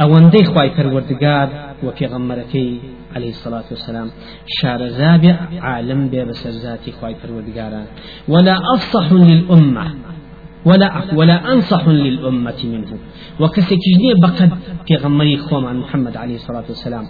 ئەوەندەی 0.00 0.44
خی 0.52 0.68
پەروەردگار 0.76 1.48
و 1.84 1.88
پێغەممەرەکەی 1.98 2.70
عليه 3.16 3.28
الصلاة 3.28 3.64
والسلام 3.70 4.08
شار 4.46 4.88
زابع 4.88 5.36
عالم 5.68 6.08
بي 6.08 6.24
بسرزاتي 6.24 6.92
خواي 6.92 7.14
پروردگارا 7.22 7.82
ولا 8.28 8.56
أفصح 8.74 9.12
للأمة 9.12 9.94
ولا 10.68 10.88
ولا 11.14 11.36
أنصح 11.52 11.88
للأمة 11.88 12.60
منه. 12.64 12.92
وكسكجني 13.40 14.10
بقد 14.22 14.50
في 14.86 14.94
غمري 14.96 15.36
خوم 15.38 15.66
عن 15.66 15.76
محمد 15.76 16.16
عليه 16.16 16.34
الصلاة 16.34 16.64
والسلام. 16.68 17.04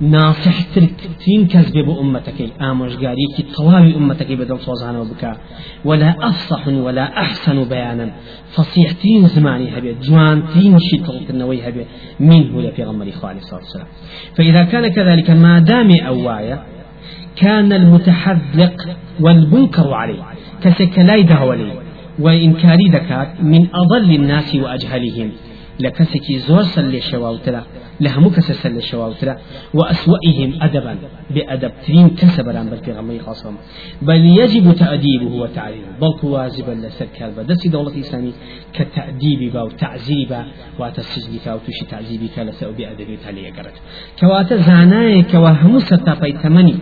ناصح 0.00 0.62
ترين 0.74 1.46
كذب 1.46 1.86
بأمتك 1.86 2.52
آموشقاري 2.60 3.26
كي 3.36 3.42
طواوي 3.42 3.96
أمتك 3.96 4.32
بدل 4.32 4.58
صوزانا 4.58 5.00
وبكا 5.00 5.36
ولا 5.84 6.28
أفصح 6.28 6.68
ولا 6.68 7.20
أحسن 7.20 7.64
بيانا 7.64 8.12
فصيح 8.50 8.92
تين 8.92 9.26
زماني 9.26 9.78
هبي 9.78 9.96
جوان 10.02 10.42
تين 10.54 10.78
شيطل 10.78 11.20
النوي 11.30 11.68
هبي 11.68 11.86
منه 12.20 12.62
لفي 12.62 12.84
غمري 12.84 13.12
عليه 13.22 13.38
الصلاة 13.38 13.60
والسلام. 13.60 13.86
فإذا 14.34 14.64
كان 14.64 14.88
كذلك 14.88 15.30
ما 15.30 15.58
دام 15.58 15.90
أوايا 15.90 16.62
كان 17.36 17.72
المتحذق 17.72 18.96
والمنكر 19.20 19.94
عليه. 19.94 20.22
كسكلاي 20.62 21.22
دهولي 21.22 21.72
وإنكاري 22.18 22.88
دكات 22.88 23.40
من 23.40 23.68
أضل 23.74 24.14
الناس 24.14 24.54
وأجهلهم 24.54 25.32
لكسكي 25.80 26.38
زور 26.38 26.62
سل 26.62 27.02
شواوترا 27.02 27.62
لهمو 28.00 28.30
كس 28.30 28.52
سل 28.52 28.82
شواوترا 28.82 29.36
وأسوئهم 29.74 30.62
أدبا 30.62 30.98
بأدب 31.30 31.72
ترين 31.86 32.10
كسبرا 32.10 32.62
بل 32.62 32.78
في 32.84 32.92
غمي 32.92 33.18
خاصم 33.18 33.56
بل 34.02 34.24
يجب 34.40 34.72
تأديبه 34.72 35.34
وتعليمه 35.34 35.86
بل 36.00 36.28
واجبا 36.28 36.72
لسر 36.72 37.06
كالبا 37.18 37.42
دسي 37.42 37.68
دولة 37.68 38.00
إسلامي 38.00 38.32
كتأديب 38.72 39.52
با 39.52 39.62
وتعزيب 39.62 40.28
با 40.28 40.44
وتسجن 40.78 41.38
كا 41.44 41.54
وتشي 41.54 41.84
تعذيب 41.90 42.22
كا 42.36 42.40
لسأو 42.40 42.72
بأدب 42.72 43.18
تالي 43.24 43.50
قرت. 43.50 43.76
كواتا 44.20 44.56
زاناي 44.56 45.22
كواهمو 45.22 45.78
ستاقي 45.78 46.32
تمني 46.32 46.74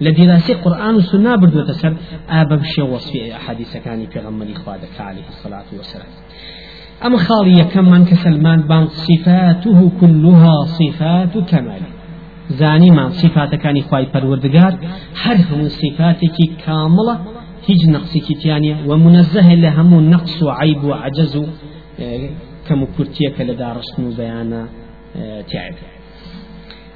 لدراسة 0.00 0.54
قرآن 0.54 0.94
والسنة 0.94 1.36
بردو 1.36 1.62
تسر 1.66 1.96
آبب 2.28 2.62
شي 2.62 2.82
وصف 2.82 3.16
أحاديث 3.16 3.76
كان 3.76 4.06
في 4.06 4.18
غمني 4.18 4.54
خوادك 4.54 5.00
عليه 5.00 5.28
الصلاة 5.28 5.64
والسلام. 5.76 6.12
أم 7.06 7.16
خالية 7.16 7.62
كمان 7.62 8.04
كسلمان 8.04 8.60
بان 8.60 8.86
صفاته 8.86 9.90
كلها 10.00 10.64
صفات 10.64 11.38
كمال. 11.38 11.80
زاني 12.50 12.90
من 12.90 13.10
صفات 13.10 13.54
كان 13.54 13.76
هر 15.22 15.36
هم 15.52 15.68
صفاتك 15.68 16.36
كاملة 16.66 17.20
هیچ 17.66 17.88
نقصي 17.88 18.20
كتانية 18.20 18.76
ومنزه 18.86 19.54
لهم 19.54 20.10
نقص 20.10 20.42
وعيب 20.42 20.84
وعجز 20.84 21.36
آه، 22.00 22.28
كم 22.68 22.84
كرتيك 22.98 23.40
لدارسن 23.40 24.04
وبيانا 24.04 24.68
آه، 25.16 25.40
تعب 25.40 25.74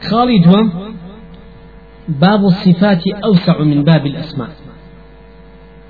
خالد 0.02 0.46
باب 2.08 2.44
الصفات 2.44 3.02
أوسع 3.08 3.58
من 3.58 3.84
باب 3.84 4.06
الأسماء. 4.06 4.48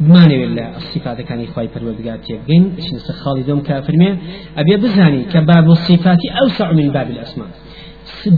بمانێ 0.05 0.39
لە 0.57 0.67
سیفاتەکانی 0.91 1.47
خی 1.53 1.69
پەروەردگار 1.75 2.19
تێبگەین 2.27 2.65
بشین 2.77 2.99
خاڵی 3.23 3.45
دۆم 3.49 3.61
کا 3.69 3.77
فەرمێ 3.87 4.11
ئەبێ 4.59 4.77
بزانی 4.83 5.23
کە 5.33 5.39
باب 5.51 5.67
الصفاتی 5.77 6.29
ئەوسع 6.37 6.69
من 6.79 6.89
باب 6.97 7.09
الأسماء. 7.15 7.51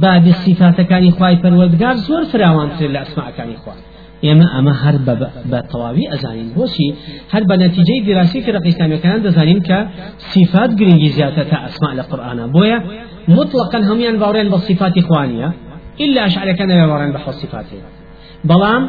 باب 0.05 0.25
الصفاتەکانی 0.35 1.11
خی 1.19 1.35
پەروەردگار 1.43 1.95
زۆر 2.09 2.23
فراوانتر 2.33 2.89
لە 2.95 2.99
ئەسماءەکانی 3.03 3.57
خوا. 3.63 3.75
ئێمە 4.25 4.47
ئەمە 4.55 4.75
هەر 4.83 4.97
بە 5.51 5.61
تەواوی 5.73 6.07
ئەزانین. 6.13 6.49
بۆچی 6.57 6.89
هەر 7.33 7.43
بە 7.49 7.55
نەتیجەی 7.63 8.01
دیراسی 8.07 8.41
فرق 8.47 8.65
ئیسلامیەکان 8.69 9.19
دەزانین 9.27 9.61
کە 9.69 9.79
صفات 10.33 10.71
گرنگی 10.79 11.11
زیاتر 11.17 11.45
تا 11.51 11.57
ئەسماء 11.65 11.93
لە 11.99 12.05
قورآانە. 12.11 12.45
مطلقا 13.39 13.79
هەمویان 13.89 14.17
باوڕێن 14.23 14.49
بە 14.53 14.59
صفاتی 14.69 15.03
خوانیە 15.09 15.49
إلا 16.05 16.21
أشعركان 16.27 16.69
باوڕێن 16.69 17.13
بە 17.17 17.31
صفاتی 17.31 17.79
بەڵام 18.49 18.83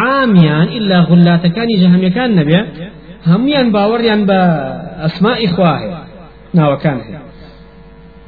عامیان 0.00 0.68
إلا 0.78 0.98
غلاتەکانی 1.10 1.76
جەهەمیەکان 1.82 2.30
نەبێ 2.38 2.60
هەمویان 3.30 3.68
باوەڕیان 3.74 4.22
بە 4.28 4.40
ئەسمائی 5.02 5.48
خواهەیە 5.54 6.00
ناوەکان 6.58 6.98
هەیە. 7.06 7.20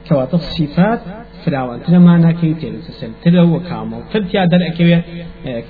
کەواتە 0.06 0.38
صفات 0.56 1.00
فراوانترە 1.42 1.98
ماناکەی 2.08 2.54
تێسەرترە 2.60 3.42
و 3.52 3.54
کامڵ 3.68 4.02
ترتیا 4.12 4.44
دەرەکەوێ 4.52 4.98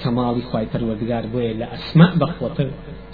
کەماڵی 0.00 0.44
خی 0.50 0.66
پەروەردگار 0.72 1.24
بۆیە 1.32 1.52
لە 1.61 1.66
ئەسما 1.72 2.06
بەخۆتر 2.20 2.68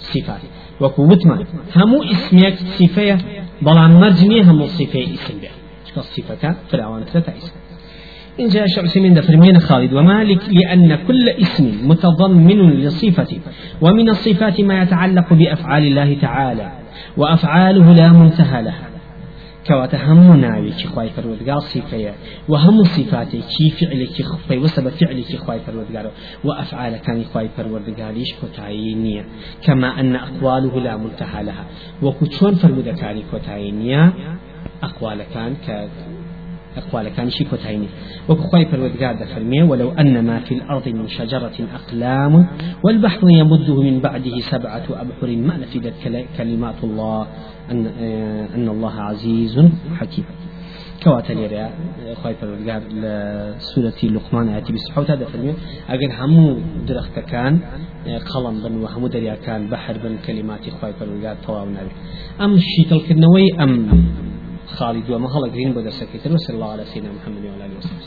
صفات 0.09 0.41
وەکو 0.83 1.01
وتمان 1.09 1.39
هەموو 1.77 2.07
ئیسمێک 2.09 2.55
صفەیە 2.77 3.17
بەڵام 3.65 3.91
مەرج 4.01 4.19
نییە 4.29 4.43
هەموو 4.49 4.73
صفەیە 4.77 5.07
ئیسم 5.13 5.37
بێ. 5.41 5.51
چکە 5.87 6.01
صفەکە 6.13 6.49
فراوانترە 6.69 7.21
تا 7.25 7.31
ئیسم 7.37 7.55
إن 8.39 8.47
جاء 8.47 8.67
شعسمين 8.67 9.13
دفرمين 9.13 9.59
خالد 9.59 9.93
ومالك 9.93 10.41
لأن 10.49 10.95
كل 10.95 11.29
اسم 11.29 11.89
متضمن 11.89 12.69
لصفة 12.69 13.37
ومن 13.81 14.09
الصفات 14.09 14.61
ما 14.61 14.81
يتعلق 14.81 15.33
بأفعال 15.33 15.83
الله 15.83 16.17
تعالى 16.21 16.71
وأفعاله 17.17 17.93
لا 17.93 18.11
منتهى 18.11 18.61
لها. 18.61 18.89
كواتا 19.67 19.97
هم 19.97 20.41
ناوي 20.41 20.71
كي 20.71 20.87
خواي 20.87 21.09
فرودگار 21.09 21.59
صفية 21.59 22.13
وهم 22.47 22.83
صفاتي 22.83 23.41
كي 23.41 23.69
فعل 23.69 24.07
كي 24.15 24.23
خفي 24.23 24.57
وسبب 24.57 24.89
فعل 24.89 25.19
كي 25.21 25.37
خواي 25.37 25.59
فرودگار 25.59 26.05
وأفعال 26.43 26.97
كان 26.97 27.23
خواي 27.23 27.49
فرودگاريش 27.57 28.33
كتاينية 28.43 29.25
كما 29.63 29.99
أن 29.99 30.15
أقواله 30.15 30.79
لا 30.79 30.97
منتهى 30.97 31.43
لها. 31.43 31.65
فرودكاري 32.55 33.23
كتاينية 33.33 34.13
أقوال 34.83 35.23
كان 35.33 35.53
ك 35.67 35.69
أقوال 35.69 36.24
كان 37.17 37.29
شي 37.29 37.43
كوتايني. 37.43 37.87
وكخوي 38.29 38.65
فرودقار 38.65 39.25
فرمي 39.35 39.63
ولو 39.63 39.91
أن 39.91 40.25
ما 40.25 40.39
في 40.39 40.53
الأرض 40.53 40.89
من 40.89 41.07
شجرة 41.07 41.57
أقلام 41.75 42.47
والبحر 42.83 43.21
يمده 43.29 43.81
من 43.81 43.99
بعده 43.99 44.39
سبعة 44.39 44.83
أبحر 44.89 45.35
ما 45.35 45.57
نفدت 45.57 45.93
كلمات 46.37 46.83
الله 46.83 47.27
أن, 47.71 47.85
أن 48.55 48.69
الله 48.69 49.01
عزيز 49.01 49.59
حكيم. 49.95 50.25
كواتا 51.03 51.33
ليريا 51.33 51.69
خوي 52.23 52.33
فرودقار 52.33 52.81
لسورة 52.81 53.99
لقمان 54.03 54.47
آياتي 54.49 54.73
بسحوت 54.73 55.11
هذا 55.11 55.25
فرمي 55.25 55.53
أجل 55.89 56.11
همو 56.11 56.57
درخت 56.87 57.19
كان 57.19 57.59
قلم 58.05 58.63
بن 58.63 58.75
وهمو 58.77 59.07
دريا 59.07 59.35
كان 59.35 59.69
بحر 59.69 59.97
بن 60.03 60.17
كلمات 60.27 60.69
خوي 60.69 60.93
فرودقار 60.93 61.35
طواونا 61.47 61.79
أم 62.41 62.57
شيتل 62.57 63.01
كنوي 63.07 63.45
أم 63.63 63.87
خالد 64.67 65.09
وما 65.09 65.29
هلا 65.29 65.47
جرين 65.53 65.73
بدر 65.73 65.89
سكيتر 65.89 66.33
وصلى 66.33 66.55
الله 66.55 66.71
على 66.71 66.85
سيدنا 66.85 67.11
محمد 67.13 67.45
وعلى 67.45 67.65
اله 67.65 67.77
وصحبه 67.77 68.01